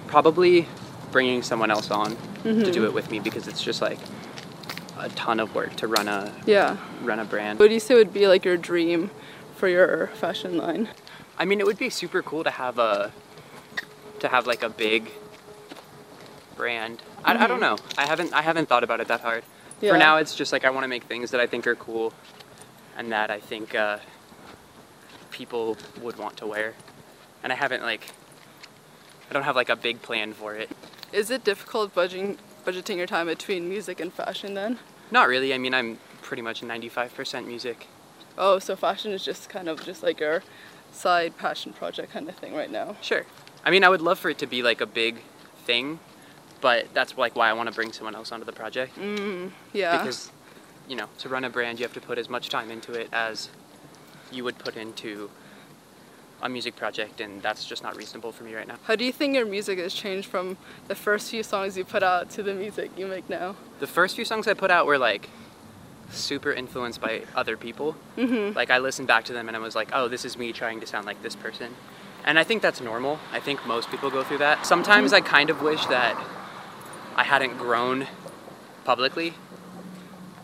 probably 0.07 0.67
bringing 1.11 1.41
someone 1.41 1.71
else 1.71 1.89
on 1.91 2.15
to 2.43 2.71
do 2.71 2.85
it 2.85 2.93
with 2.93 3.11
me 3.11 3.19
because 3.19 3.47
it's 3.47 3.61
just 3.61 3.81
like 3.81 3.99
a 4.97 5.09
ton 5.09 5.39
of 5.39 5.53
work 5.53 5.75
to 5.77 5.87
run 5.87 6.07
a 6.07 6.31
Yeah. 6.45 6.77
run 7.03 7.19
a 7.19 7.25
brand. 7.25 7.59
What 7.59 7.67
do 7.67 7.73
you 7.73 7.79
say 7.79 7.93
would 7.95 8.13
be 8.13 8.27
like 8.27 8.45
your 8.45 8.57
dream 8.57 9.11
for 9.55 9.67
your 9.67 10.07
fashion 10.15 10.57
line? 10.57 10.87
I 11.37 11.45
mean, 11.45 11.59
it 11.59 11.65
would 11.65 11.77
be 11.77 11.89
super 11.89 12.21
cool 12.21 12.43
to 12.43 12.49
have 12.49 12.79
a 12.79 13.11
to 14.19 14.27
have 14.29 14.47
like 14.47 14.63
a 14.63 14.69
big 14.69 15.11
brand. 16.55 17.01
I, 17.23 17.43
I 17.43 17.47
don't 17.47 17.59
know. 17.59 17.77
I 17.97 18.05
haven't 18.05 18.33
I 18.33 18.41
haven't 18.41 18.69
thought 18.69 18.83
about 18.83 18.99
it 18.99 19.07
that 19.07 19.21
hard. 19.21 19.43
Yeah. 19.81 19.91
For 19.91 19.97
now, 19.97 20.17
it's 20.17 20.35
just 20.35 20.51
like 20.51 20.65
I 20.65 20.69
want 20.69 20.83
to 20.83 20.87
make 20.87 21.03
things 21.03 21.31
that 21.31 21.39
I 21.39 21.47
think 21.47 21.67
are 21.67 21.75
cool, 21.75 22.13
and 22.97 23.11
that 23.11 23.29
I 23.29 23.39
think 23.39 23.75
uh, 23.75 23.99
people 25.31 25.77
would 26.01 26.17
want 26.17 26.37
to 26.37 26.47
wear. 26.47 26.73
And 27.43 27.53
I 27.53 27.55
haven't 27.55 27.83
like 27.83 28.07
I 29.29 29.33
don't 29.33 29.43
have 29.43 29.55
like 29.55 29.69
a 29.69 29.75
big 29.75 30.01
plan 30.01 30.33
for 30.33 30.55
it. 30.55 30.69
Is 31.11 31.29
it 31.29 31.43
difficult 31.43 31.93
budgeting 31.93 32.37
budgeting 32.65 32.97
your 32.97 33.07
time 33.07 33.27
between 33.27 33.69
music 33.69 33.99
and 33.99 34.11
fashion 34.11 34.53
then? 34.53 34.79
Not 35.11 35.27
really. 35.27 35.53
I 35.53 35.57
mean, 35.57 35.73
I'm 35.73 35.99
pretty 36.21 36.41
much 36.41 36.61
95% 36.61 37.47
music. 37.47 37.87
Oh, 38.37 38.59
so 38.59 38.75
fashion 38.75 39.11
is 39.13 39.23
just 39.23 39.49
kind 39.49 39.69
of 39.69 39.83
just 39.83 40.03
like 40.03 40.19
your 40.19 40.43
side 40.91 41.37
passion 41.37 41.73
project 41.73 42.11
kind 42.11 42.27
of 42.27 42.35
thing 42.35 42.53
right 42.53 42.69
now. 42.69 42.97
Sure. 43.01 43.25
I 43.63 43.71
mean, 43.71 43.83
I 43.83 43.89
would 43.89 44.01
love 44.01 44.19
for 44.19 44.29
it 44.29 44.37
to 44.39 44.47
be 44.47 44.61
like 44.61 44.81
a 44.81 44.85
big 44.85 45.21
thing, 45.65 45.99
but 46.61 46.87
that's 46.93 47.17
like 47.17 47.35
why 47.35 47.49
I 47.49 47.53
want 47.53 47.69
to 47.69 47.75
bring 47.75 47.91
someone 47.93 48.15
else 48.15 48.31
onto 48.31 48.45
the 48.45 48.51
project. 48.51 48.97
Yeah. 49.73 49.97
because 49.97 50.31
you 50.87 50.95
know 50.95 51.07
to 51.19 51.29
run 51.29 51.43
a 51.43 51.49
brand 51.49 51.79
you 51.79 51.83
have 51.83 51.93
to 51.93 52.01
put 52.01 52.17
as 52.17 52.29
much 52.29 52.49
time 52.49 52.71
into 52.71 52.93
it 52.93 53.09
as 53.11 53.49
you 54.31 54.43
would 54.43 54.57
put 54.57 54.75
into 54.75 55.29
a 56.41 56.49
music 56.49 56.75
project 56.75 57.19
and 57.19 57.41
that's 57.41 57.65
just 57.65 57.81
not 57.83 57.95
reasonable 57.95 58.31
for 58.31 58.43
me 58.43 58.53
right 58.53 58.67
now 58.67 58.75
How 58.83 58.95
do 58.95 59.03
you 59.03 59.11
think 59.11 59.35
your 59.35 59.45
music 59.45 59.79
has 59.79 59.93
changed 59.93 60.27
from 60.27 60.57
the 60.87 60.95
first 60.95 61.31
few 61.31 61.43
songs 61.43 61.77
you 61.77 61.83
put 61.83 62.03
out 62.03 62.29
to 62.31 62.43
the 62.43 62.53
music 62.53 62.91
you 62.97 63.07
make 63.07 63.29
now? 63.29 63.55
the 63.79 63.87
first 63.87 64.15
few 64.15 64.25
songs 64.25 64.47
i 64.47 64.53
put 64.53 64.71
out 64.71 64.85
were 64.85 64.97
like 64.97 65.29
super 66.09 66.53
influenced 66.53 67.01
by 67.01 67.23
other 67.35 67.57
people 67.57 67.95
mm-hmm. 68.15 68.55
like 68.55 68.69
i 68.71 68.77
listened 68.77 69.07
back 69.07 69.25
to 69.25 69.33
them 69.33 69.47
and 69.47 69.57
i 69.57 69.59
was 69.59 69.75
like 69.75 69.89
oh 69.93 70.07
this 70.07 70.23
is 70.23 70.37
me 70.37 70.53
trying 70.53 70.79
to 70.79 70.87
sound 70.87 71.05
like 71.05 71.21
this 71.21 71.35
person 71.35 71.75
and 72.23 72.39
i 72.39 72.43
think 72.43 72.61
that's 72.61 72.79
normal 72.79 73.19
i 73.33 73.39
think 73.39 73.65
most 73.67 73.89
people 73.89 74.09
go 74.09 74.23
through 74.23 74.37
that 74.37 74.65
sometimes 74.65 75.11
i 75.11 75.19
kind 75.19 75.49
of 75.49 75.61
wish 75.61 75.85
that 75.87 76.15
i 77.17 77.23
hadn't 77.23 77.57
grown 77.57 78.07
publicly 78.85 79.33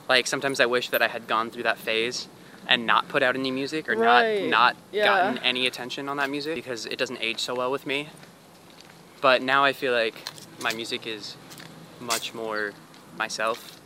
like 0.09 0.27
sometimes 0.27 0.59
i 0.59 0.65
wish 0.65 0.89
that 0.89 1.01
i 1.01 1.07
had 1.07 1.27
gone 1.27 1.49
through 1.49 1.63
that 1.63 1.77
phase 1.77 2.27
and 2.67 2.86
not 2.86 3.07
put 3.09 3.21
out 3.23 3.36
any 3.36 3.51
music 3.51 3.88
or 3.89 3.95
Right, 3.95 4.43
not 4.43 4.49
not 4.49 4.75
yeah. 4.91 5.05
gotten 5.05 5.38
any 5.43 5.67
attention 5.67 6.09
on 6.09 6.17
that 6.17 6.29
music 6.29 6.55
because 6.55 6.86
it 6.86 6.97
doesn't 6.97 7.19
age 7.21 7.39
so 7.39 7.55
well 7.55 7.71
with 7.71 7.86
me 7.86 8.09
but 9.21 9.41
now 9.41 9.63
i 9.63 9.71
feel 9.73 9.93
like 9.93 10.15
my 10.62 10.73
music 10.73 11.05
is 11.07 11.36
much 11.99 12.33
more 12.33 12.73
myself 13.17 13.79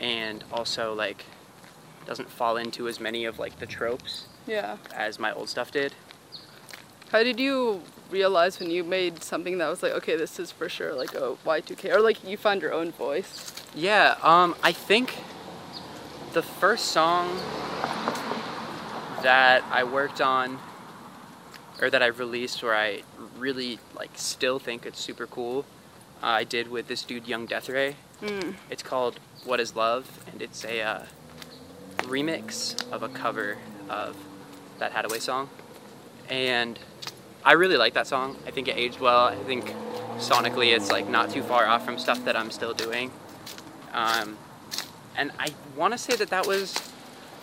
and 0.00 0.44
also 0.52 0.94
like 0.94 1.24
doesn't 2.06 2.30
fall 2.30 2.56
into 2.56 2.88
as 2.88 2.98
many 3.00 3.24
of 3.24 3.38
like 3.38 3.58
the 3.58 3.66
tropes 3.66 4.26
Yeah. 4.46 4.78
as 4.94 5.18
my 5.18 5.32
old 5.32 5.48
stuff 5.48 5.70
did 5.70 5.94
How 7.12 7.22
did 7.22 7.38
you 7.40 7.82
realize 8.10 8.58
when 8.60 8.70
you 8.70 8.84
made 8.84 9.22
something 9.22 9.58
that 9.58 9.68
was 9.68 9.82
like, 9.82 9.92
okay, 9.92 10.16
this 10.16 10.38
is 10.38 10.50
for 10.50 10.68
sure 10.68 10.94
like 10.94 11.14
a 11.14 11.36
Y2K, 11.46 11.94
or 11.94 12.00
like 12.00 12.22
you 12.24 12.36
found 12.36 12.62
your 12.62 12.72
own 12.72 12.92
voice? 12.92 13.52
Yeah, 13.74 14.16
um, 14.22 14.54
I 14.62 14.72
think 14.72 15.16
the 16.32 16.42
first 16.42 16.86
song 16.86 17.36
that 19.22 19.62
I 19.70 19.84
worked 19.84 20.20
on 20.20 20.58
or 21.80 21.90
that 21.90 22.02
I 22.02 22.06
released 22.06 22.62
where 22.62 22.74
I 22.74 23.02
really 23.38 23.78
like 23.94 24.10
still 24.14 24.58
think 24.58 24.84
it's 24.84 25.00
super 25.00 25.26
cool, 25.26 25.64
uh, 26.22 26.26
I 26.26 26.44
did 26.44 26.68
with 26.68 26.88
this 26.88 27.02
dude 27.02 27.26
Young 27.26 27.46
Death 27.46 27.68
Ray. 27.68 27.96
It's 28.68 28.82
called 28.82 29.18
What 29.44 29.60
Is 29.60 29.74
Love 29.74 30.20
and 30.30 30.42
it's 30.42 30.64
a 30.64 30.82
uh, 30.82 31.02
remix 32.02 32.86
of 32.92 33.02
a 33.02 33.08
cover 33.08 33.56
of 33.88 34.16
that 34.78 34.92
Hadaway 34.92 35.20
song. 35.20 35.48
And 36.28 36.78
I 37.44 37.52
really 37.52 37.76
like 37.76 37.94
that 37.94 38.06
song. 38.06 38.36
I 38.46 38.50
think 38.50 38.68
it 38.68 38.76
aged 38.76 39.00
well. 39.00 39.26
I 39.26 39.36
think 39.36 39.74
sonically 40.16 40.74
it's 40.74 40.90
like 40.90 41.08
not 41.08 41.30
too 41.30 41.42
far 41.42 41.66
off 41.66 41.84
from 41.84 41.98
stuff 41.98 42.24
that 42.24 42.36
I'm 42.36 42.50
still 42.50 42.74
doing. 42.74 43.10
Um, 43.92 44.36
and 45.16 45.32
I 45.38 45.48
want 45.76 45.92
to 45.92 45.98
say 45.98 46.16
that 46.16 46.28
that 46.30 46.46
was 46.46 46.74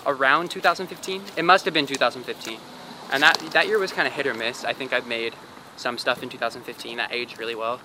around 0.05 0.51
2015. 0.51 1.21
It 1.35 1.43
must 1.43 1.65
have 1.65 1.73
been 1.73 1.85
2015. 1.85 2.59
And 3.11 3.23
that 3.23 3.37
that 3.53 3.67
year 3.67 3.79
was 3.79 3.91
kind 3.91 4.07
of 4.07 4.13
hit 4.13 4.27
or 4.27 4.33
miss. 4.33 4.63
I 4.63 4.73
think 4.73 4.93
I've 4.93 5.07
made 5.07 5.33
some 5.77 5.97
stuff 5.97 6.21
in 6.23 6.29
2015 6.29 6.97
that 6.97 7.11
aged 7.11 7.39
really 7.39 7.55
well. 7.55 7.79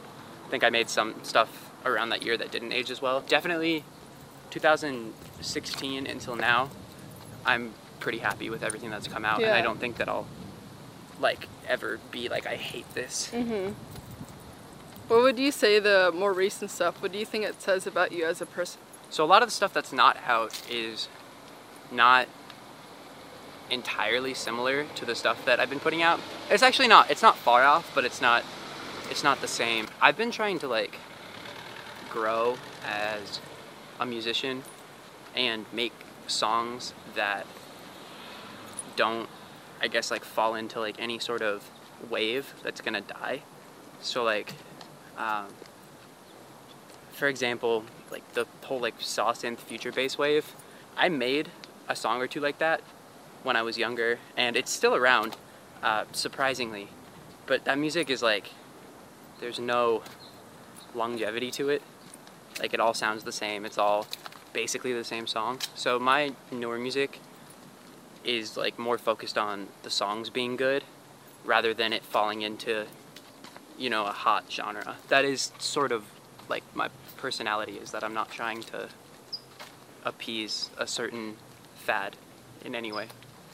I 0.47 0.51
think 0.51 0.65
I 0.65 0.71
made 0.71 0.89
some 0.91 1.15
stuff 1.23 1.71
around 1.85 2.11
that 2.11 2.23
year 2.23 2.37
that 2.37 2.51
didn't 2.51 2.73
age 2.73 2.91
as 2.91 3.01
well. 3.01 3.21
Definitely 3.23 3.85
2016 4.51 6.07
until 6.07 6.37
now, 6.37 6.71
I'm 7.45 7.73
pretty 8.01 8.19
happy 8.19 8.51
with 8.51 8.63
everything 8.63 8.91
that's 8.91 9.09
come 9.09 9.25
out, 9.25 9.41
and 9.43 9.51
I 9.55 9.63
don't 9.63 9.81
think 9.81 9.97
that 9.97 10.09
I'll 10.09 10.27
like 11.23 11.49
ever 11.67 11.99
be 12.11 12.29
like 12.29 12.47
I 12.47 12.57
hate 12.57 12.93
this. 12.95 13.31
Mm-hmm. 13.33 13.73
What 15.09 15.23
would 15.23 15.39
you 15.39 15.53
say 15.53 15.79
the 15.79 16.13
more 16.15 16.33
recent 16.33 16.71
stuff? 16.71 17.01
What 17.03 17.13
do 17.13 17.19
you 17.19 17.27
think 17.27 17.45
it 17.45 17.61
says 17.61 17.87
about 17.87 18.13
you 18.13 18.25
as 18.25 18.41
a 18.41 18.47
person? 18.47 18.81
So 19.11 19.25
a 19.25 19.27
lot 19.27 19.43
of 19.43 19.49
the 19.49 19.53
stuff 19.53 19.73
that's 19.73 19.93
not 19.93 20.17
out 20.27 20.63
is 20.71 21.09
not 21.91 22.29
entirely 23.71 24.35
similar 24.35 24.85
to 24.85 25.05
the 25.05 25.15
stuff 25.15 25.45
that 25.45 25.61
I've 25.61 25.71
been 25.71 25.81
putting 25.81 26.03
out. 26.03 26.21
It's 26.51 26.63
actually 26.63 26.89
not. 26.89 27.11
It's 27.11 27.23
not 27.23 27.37
far 27.37 27.65
off, 27.65 27.91
but 27.95 28.05
it's 28.05 28.21
not. 28.21 28.45
It's 29.11 29.23
not 29.23 29.41
the 29.41 29.49
same. 29.49 29.89
I've 30.01 30.17
been 30.17 30.31
trying 30.31 30.59
to 30.61 30.69
like 30.69 30.97
grow 32.11 32.57
as 32.87 33.41
a 33.99 34.07
musician 34.07 34.63
and 35.35 35.67
make 35.73 35.93
songs 36.27 36.95
that 37.15 37.47
don't, 38.97 39.29
I 39.83 39.89
guess, 39.89 40.11
like 40.11 40.25
fall 40.25 40.55
into 40.55 40.79
like 40.79 40.97
any 40.99 41.19
sort 41.19 41.43
of 41.43 41.69
wave 42.09 42.55
that's 42.63 42.81
gonna 42.81 43.01
die. 43.01 43.43
So 44.01 44.23
like, 44.23 44.55
um, 45.19 45.47
for 47.13 47.29
example, 47.29 47.85
like 48.11 48.33
the 48.35 48.47
whole 48.63 48.81
like 48.81 48.95
saw 48.99 49.33
synth 49.33 49.59
future 49.59 49.93
bass 49.93 50.17
wave, 50.17 50.55
I 50.97 51.09
made 51.09 51.49
a 51.89 51.97
song 51.97 52.23
or 52.23 52.27
two 52.27 52.41
like 52.41 52.59
that 52.59 52.81
when 53.43 53.57
I 53.57 53.63
was 53.63 53.77
younger, 53.77 54.19
and 54.37 54.57
it's 54.57 54.71
still 54.71 54.95
around, 54.95 55.37
uh, 55.83 56.05
surprisingly. 56.13 56.89
But 57.47 57.65
that 57.65 57.77
music 57.77 58.09
is 58.09 58.23
like, 58.23 58.51
there's 59.41 59.59
no 59.59 60.03
longevity 60.95 61.51
to 61.53 61.71
it. 61.71 61.83
Like 62.61 62.73
it 62.73 62.79
all 62.79 62.95
sounds 62.95 63.25
the 63.25 63.33
same. 63.33 63.65
It's 63.65 63.79
all 63.79 64.07
basically 64.53 64.93
the 64.93 65.05
same 65.05 65.27
song. 65.27 65.59
So 65.75 65.99
my 65.99 66.33
newer 66.53 66.79
music 66.79 67.19
is 68.25 68.57
like 68.57 68.79
more 68.79 68.99
focused 68.99 69.37
on 69.37 69.69
the 69.83 69.91
songs 69.91 70.31
being 70.31 70.57
good, 70.57 70.85
rather 71.45 71.75
than 71.75 71.93
it 71.93 72.05
falling 72.05 72.43
into, 72.43 72.87
you 73.79 73.91
know, 73.91 74.07
a 74.07 74.13
hot 74.13 74.45
genre. 74.51 74.97
That 75.09 75.25
is 75.25 75.53
sort 75.59 75.93
of 75.93 76.05
like 76.49 76.63
my 76.75 76.89
personality 77.17 77.73
is 77.73 77.91
that 77.93 78.05
I'm 78.05 78.15
not 78.15 78.31
trying 78.31 78.63
to 78.65 78.89
appease 80.05 80.71
a 80.77 80.87
certain 80.87 81.37
fad 81.77 82.17
in 82.65 82.75
any 82.75 82.93
way. 82.93 83.09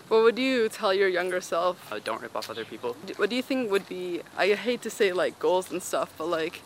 What 0.09 0.22
would 0.22 0.38
you 0.38 0.70
tell 0.70 0.94
your 0.94 1.09
younger 1.09 1.40
self? 1.42 1.92
Uh, 1.92 1.98
don't 2.02 2.22
rip 2.22 2.35
off 2.35 2.48
other 2.48 2.64
people. 2.64 2.96
What 3.16 3.28
do 3.28 3.37
you 3.37 3.42
think 3.42 3.70
would 3.70 3.87
be, 3.88 4.22
I 4.38 4.54
hate 4.54 4.81
to 4.83 4.90
say 4.90 5.12
like 5.12 5.38
goals 5.38 5.70
and 5.70 5.83
stuff, 5.83 6.12
but 6.16 6.28
like 6.28 6.62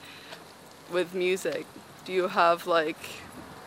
with 0.92 1.12
music, 1.12 1.66
do 2.04 2.12
you 2.12 2.28
have 2.28 2.68
like, 2.68 2.98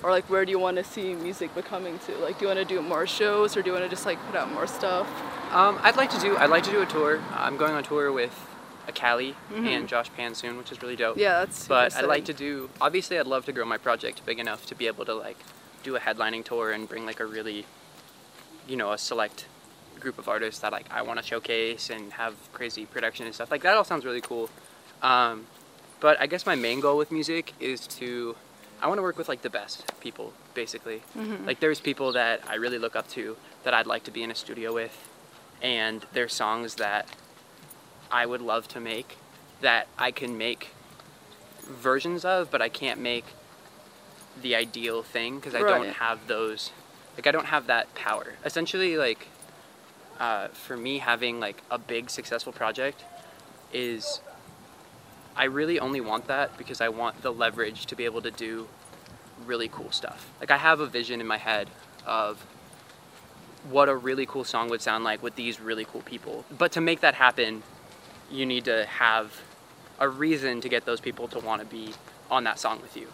or 0.06 0.12
like 0.12 0.30
where 0.30 0.46
do 0.46 0.52
you 0.52 0.60
want 0.60 0.78
to 0.78 0.84
see 0.84 1.15
music 1.15 1.54
becoming 1.56 1.98
to? 2.06 2.15
Like, 2.20 2.38
do 2.38 2.46
you 2.46 2.48
want 2.54 2.60
to 2.60 2.65
do 2.76 2.80
more 2.80 3.08
shows 3.08 3.58
or 3.58 3.63
do 3.63 3.68
you 3.70 3.74
want 3.74 3.86
to 3.86 3.89
just 3.89 4.06
like 4.06 4.20
put 4.28 4.36
out 4.36 4.52
more 4.54 4.68
stuff? 4.68 5.08
Um, 5.52 5.80
I'd 5.82 5.96
like 5.98 6.12
to 6.12 6.20
do. 6.20 6.38
I'd 6.38 6.52
like 6.52 6.63
to 6.65 6.72
do 6.72 6.82
a 6.82 6.86
tour. 6.86 7.20
I'm 7.34 7.58
going 7.58 7.74
on 7.74 7.84
tour 7.84 8.12
with 8.12 8.34
Ekali 8.88 9.34
Mhm. 9.52 9.65
and 9.68 9.88
Josh 9.88 10.12
Pan 10.15 10.36
soon, 10.36 10.58
which 10.60 10.72
is 10.72 10.80
really 10.84 10.96
dope. 10.96 11.18
Yeah, 11.18 11.39
that's. 11.39 11.68
But 11.68 11.96
I'd 11.96 12.06
like 12.06 12.26
to 12.26 12.34
do. 12.34 12.70
Obviously, 12.80 13.18
I'd 13.18 13.26
love 13.26 13.46
to 13.46 13.52
grow 13.52 13.65
my 13.65 13.80
project 13.80 14.24
big 14.28 14.38
enough 14.39 14.68
to 14.68 14.76
be 14.76 14.86
able 14.86 15.06
to 15.06 15.15
like 15.15 15.38
do 15.82 15.96
a 15.96 16.00
headlining 16.00 16.44
tour 16.46 16.72
and 16.72 16.88
bring 16.88 17.04
like 17.08 17.20
a 17.20 17.26
really, 17.26 17.65
you 18.68 18.76
know, 18.76 18.91
a 18.91 18.98
select 19.00 19.46
group 20.00 20.20
of 20.20 20.30
artists 20.30 20.62
that 20.62 20.72
like 20.72 20.86
I 20.91 21.02
want 21.02 21.18
to 21.20 21.26
showcase 21.26 21.89
and 21.89 22.13
have 22.13 22.36
crazy 22.54 22.86
production 22.86 23.26
and 23.26 23.34
stuff. 23.34 23.50
Like 23.50 23.63
that 23.63 23.76
all 23.76 23.84
sounds 23.84 24.06
really 24.06 24.22
cool. 24.22 24.52
Um, 25.02 25.48
but 26.00 26.20
I 26.22 26.28
guess 26.28 26.46
my 26.46 26.54
main 26.56 26.80
goal 26.80 26.96
with 26.98 27.12
music 27.12 27.54
is 27.60 27.88
to. 28.00 28.36
I 28.86 28.88
want 28.88 29.00
to 29.00 29.02
work 29.02 29.17
with 29.17 29.28
like 29.28 29.41
the 29.41 29.50
best 29.50 29.84
people, 30.00 30.32
basically. 30.54 31.02
Mhm. 31.17 31.48
Like 31.48 31.60
there's 31.60 31.80
people 31.80 32.12
that 32.12 32.41
I 32.48 32.54
really 32.54 32.78
look 32.78 32.95
up 32.95 33.10
to 33.13 33.36
that 33.63 33.74
I'd 33.74 33.88
like 33.88 34.04
to 34.04 34.12
be 34.12 34.21
in 34.21 34.30
a 34.30 34.36
studio 34.36 34.71
with, 34.71 34.95
and 35.60 36.06
there's 36.13 36.36
songs 36.36 36.76
that 36.76 37.08
I 38.12 38.28
would 38.28 38.41
love 38.41 38.67
to 38.69 38.80
make 38.80 39.17
that 39.62 39.88
I 39.98 40.12
can 40.12 40.38
make 40.38 40.69
versions 41.63 42.24
of, 42.24 42.52
but 42.52 42.62
I 42.62 42.69
can't 42.69 43.00
make 43.00 43.26
the 44.39 44.54
ideal 44.54 45.02
thing 45.02 45.38
because 45.38 45.56
I 45.56 45.62
don't 45.62 45.93
have 45.93 46.28
those. 46.28 46.69
Like 47.17 47.26
I 47.26 47.32
don't 47.32 47.48
have 47.48 47.65
that 47.65 47.95
power. 47.95 48.34
Essentially, 48.45 48.98
like 48.98 49.30
uh, 50.19 50.50
for 50.50 50.78
me, 50.78 51.00
having 51.00 51.39
like 51.39 51.63
a 51.71 51.80
big 51.80 52.12
successful 52.12 52.54
project 52.54 53.04
is 53.74 54.21
I 55.36 55.45
really 55.45 55.80
only 55.80 56.02
want 56.02 56.28
that 56.28 56.58
because 56.58 56.82
I 56.82 56.89
want 56.89 57.21
the 57.21 57.32
leverage 57.32 57.86
to 57.88 57.95
be 57.95 58.06
able 58.06 58.21
to 58.21 58.32
do 58.32 58.67
really 59.45 59.67
cool 59.67 59.91
stuff. 59.91 60.30
Like 60.39 60.52
I 60.52 60.58
have 60.58 60.80
a 60.80 60.86
vision 60.86 61.19
in 61.21 61.28
my 61.28 61.38
head 61.38 61.67
of 62.06 62.45
what 63.69 63.89
a 63.89 63.95
really 63.95 64.26
cool 64.26 64.43
song 64.43 64.69
would 64.69 64.82
sound 64.82 65.04
like 65.04 65.21
with 65.24 65.36
these 65.36 65.60
really 65.60 65.86
cool 65.86 66.02
people. 66.02 66.45
But 66.58 66.71
to 66.74 66.82
make 66.82 67.02
that 67.02 67.15
happen, 67.15 67.63
you 68.32 68.45
need 68.45 68.65
to 68.65 68.86
have 68.86 69.41
a 70.00 70.08
reason 70.08 70.62
to 70.62 70.69
get 70.69 70.86
those 70.86 71.00
people 71.00 71.28
to 71.30 71.39
want 71.39 71.62
to 71.62 71.67
be 71.67 71.93
on 72.30 72.43
that 72.43 72.60
song 72.60 72.82
with 72.82 72.95
you. 72.98 73.08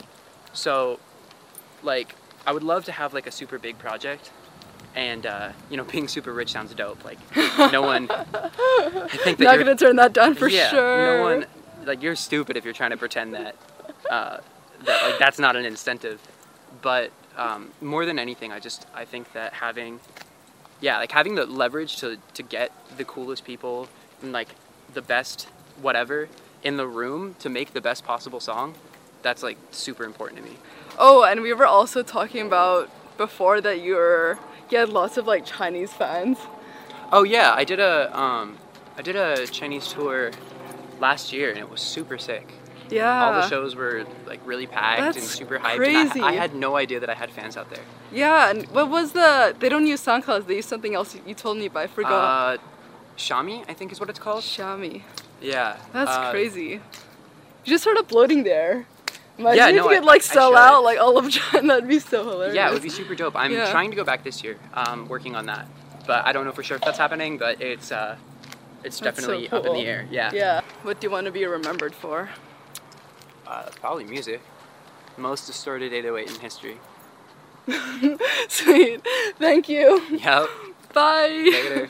So, 0.54 1.00
like, 1.84 2.16
I 2.46 2.52
would 2.52 2.64
love 2.64 2.86
to 2.86 2.92
have 2.92 3.14
like 3.14 3.28
a 3.28 3.32
super 3.32 3.58
big 3.60 3.78
project, 3.78 4.32
and 4.96 5.26
uh, 5.26 5.50
you 5.70 5.78
know, 5.78 5.84
being 5.92 6.08
super 6.08 6.34
rich 6.34 6.52
sounds 6.52 6.74
dope. 6.74 7.04
Like, 7.06 7.20
no 7.72 7.82
one. 7.82 8.10
I 8.10 9.08
think 9.10 9.38
that 9.38 9.44
Not 9.44 9.58
gonna 9.58 9.76
turn 9.76 9.96
that 9.98 10.14
down 10.14 10.36
for 10.36 10.48
yeah, 10.48 10.70
sure. 10.70 11.18
No 11.18 11.24
one, 11.24 11.46
like 11.86 12.02
you're 12.02 12.15
stupid 12.15 12.58
if 12.58 12.65
you're 12.65 12.74
trying 12.74 12.91
to 12.91 12.98
pretend 12.98 13.34
that 13.34 13.56
uh, 14.10 14.38
that 14.86 15.04
like 15.10 15.20
that's 15.20 15.39
not 15.39 15.56
an 15.56 15.65
incentive. 15.65 16.22
But 16.82 17.12
um, 17.38 17.72
more 17.82 18.06
than 18.06 18.20
anything, 18.20 18.52
I 18.52 18.60
just 18.60 18.86
I 18.94 19.06
think 19.06 19.34
that 19.34 19.54
having, 19.54 20.00
yeah, 20.80 20.98
like 20.98 21.12
having 21.12 21.36
the 21.36 21.46
leverage 21.46 21.98
to 21.98 22.17
to 22.34 22.44
get 22.44 22.72
the 22.98 23.06
coolest 23.06 23.44
people 23.46 23.88
and 24.22 24.32
like 24.32 24.50
the 24.94 25.02
best 25.02 25.48
whatever 25.82 26.28
in 26.63 26.78
the 26.78 26.88
room 26.88 27.36
to 27.39 27.50
make 27.50 27.74
the 27.74 27.82
best 27.82 28.06
possible 28.06 28.39
song, 28.39 28.76
that's 29.22 29.44
like 29.44 29.58
super 29.72 30.04
important 30.04 30.44
to 30.44 30.50
me. 30.50 30.58
Oh, 30.98 31.24
and 31.24 31.41
we 31.41 31.54
were 31.54 31.65
also 31.65 32.04
talking 32.04 32.46
about 32.46 32.89
before 33.17 33.62
that 33.62 33.82
you 33.82 33.96
were 33.96 34.39
you 34.70 34.78
had 34.78 34.89
lots 34.89 35.17
of 35.17 35.28
like 35.28 35.46
Chinese 35.46 35.94
fans. 35.94 36.38
Oh 37.12 37.24
yeah, 37.24 37.54
I 37.54 37.63
did 37.63 37.80
a 37.80 38.17
um, 38.17 38.58
I 38.98 39.02
did 39.02 39.15
a 39.15 39.48
Chinese 39.48 39.88
tour 39.88 40.32
last 41.02 41.34
year 41.34 41.50
and 41.50 41.58
it 41.60 41.70
was 41.70 41.82
super 41.82 42.18
sick. 42.18 42.48
Yeah. 42.90 43.24
all 43.26 43.34
the 43.42 43.48
shows 43.48 43.74
were 43.74 44.06
like 44.28 44.42
really 44.46 44.68
packed 44.68 45.16
and 45.16 45.24
super 45.26 45.58
hyped. 45.58 45.74
and 45.76 45.84
I- 45.98 46.06
crazy. 46.08 46.22
I, 46.22 46.34
had 46.34 46.54
no 46.56 46.76
idea 46.76 47.00
that 47.00 47.10
I 47.10 47.14
had 47.14 47.32
fans 47.32 47.56
out 47.56 47.70
there. 47.70 47.84
Yeah, 48.12 48.50
and 48.50 48.66
what 48.68 48.90
was 48.90 49.14
the? 49.14 49.56
They 49.58 49.70
don't 49.70 49.88
use 49.88 50.04
SoundCloud. 50.06 50.46
They 50.48 50.58
use 50.58 50.66
something 50.66 50.94
else. 50.94 51.16
You 51.26 51.34
told 51.34 51.58
me, 51.58 51.70
but 51.70 51.80
I 51.84 51.88
forgot. 51.88 52.60
Uh, 52.60 52.62
Xiami, 53.18 53.64
I 53.70 53.74
think 53.74 53.92
is 53.94 54.00
what 54.00 54.10
it's 54.10 54.20
called. 54.20 54.44
Xiami. 54.44 55.04
Yeah. 55.42 55.78
That's 55.94 56.12
uh, 56.12 56.32
crazy. 56.32 56.82
You 57.64 57.70
just 57.74 57.84
started 57.84 58.02
uploading 58.02 58.44
there. 58.44 58.86
Imagine 59.38 59.58
Yeah, 59.58 59.70
if 59.70 59.76
no, 59.76 59.84
you 59.84 59.90
could 59.96 60.04
I- 60.04 60.14
like 60.14 60.22
I 60.22 60.26
sell 60.26 60.52
should. 60.52 60.58
out 60.58 60.84
like 60.84 61.00
all 61.00 61.18
of 61.18 61.30
China. 61.30 61.68
That'd 61.76 61.88
be 61.88 62.00
so 62.00 62.24
hilarious. 62.30 62.56
Yeah, 62.56 62.70
it 62.70 62.74
would 62.74 62.84
be 62.84 62.90
super 62.90 63.16
dope. 63.16 63.36
I'm 63.38 63.52
Yeah. 63.54 63.72
trying 63.72 63.90
to 63.92 63.96
go 63.96 64.04
back 64.04 64.24
this 64.26 64.44
year. 64.44 64.58
Um, 64.74 65.08
working 65.08 65.36
on 65.36 65.46
that, 65.46 65.66
but 66.08 66.26
I 66.26 66.34
don't 66.34 66.44
know 66.46 66.52
for 66.52 66.64
sure 66.64 66.76
if 66.78 66.84
that's 66.84 66.98
happening. 66.98 67.38
But 67.38 67.62
it's 67.62 67.92
uh, 67.92 68.18
it's 68.84 69.00
That's 69.00 69.24
so 69.24 69.32
definitely 69.32 69.50
up 69.50 69.65
in 69.65 69.74
the 69.74 69.86
air. 69.86 70.08
Yeah. 70.10 70.32
Yeah. 70.34 70.62
What 70.84 71.00
do 71.00 71.08
you 71.08 71.12
want 71.12 71.26
to 71.26 71.32
be 71.32 71.46
remembered 71.46 71.94
for? 71.94 72.30
Uh, 73.46 73.70
probably 73.80 74.06
music. 74.06 74.41
Most 75.17 75.46
distorted 75.48 75.94
808 75.94 76.36
in 76.36 76.39
history. 76.41 76.78
Sweet. 78.48 79.06
Thank 79.38 79.70
you. 79.70 80.02
Yep. 80.10 80.50
Bye. 80.94 81.28
Later. 81.28 81.89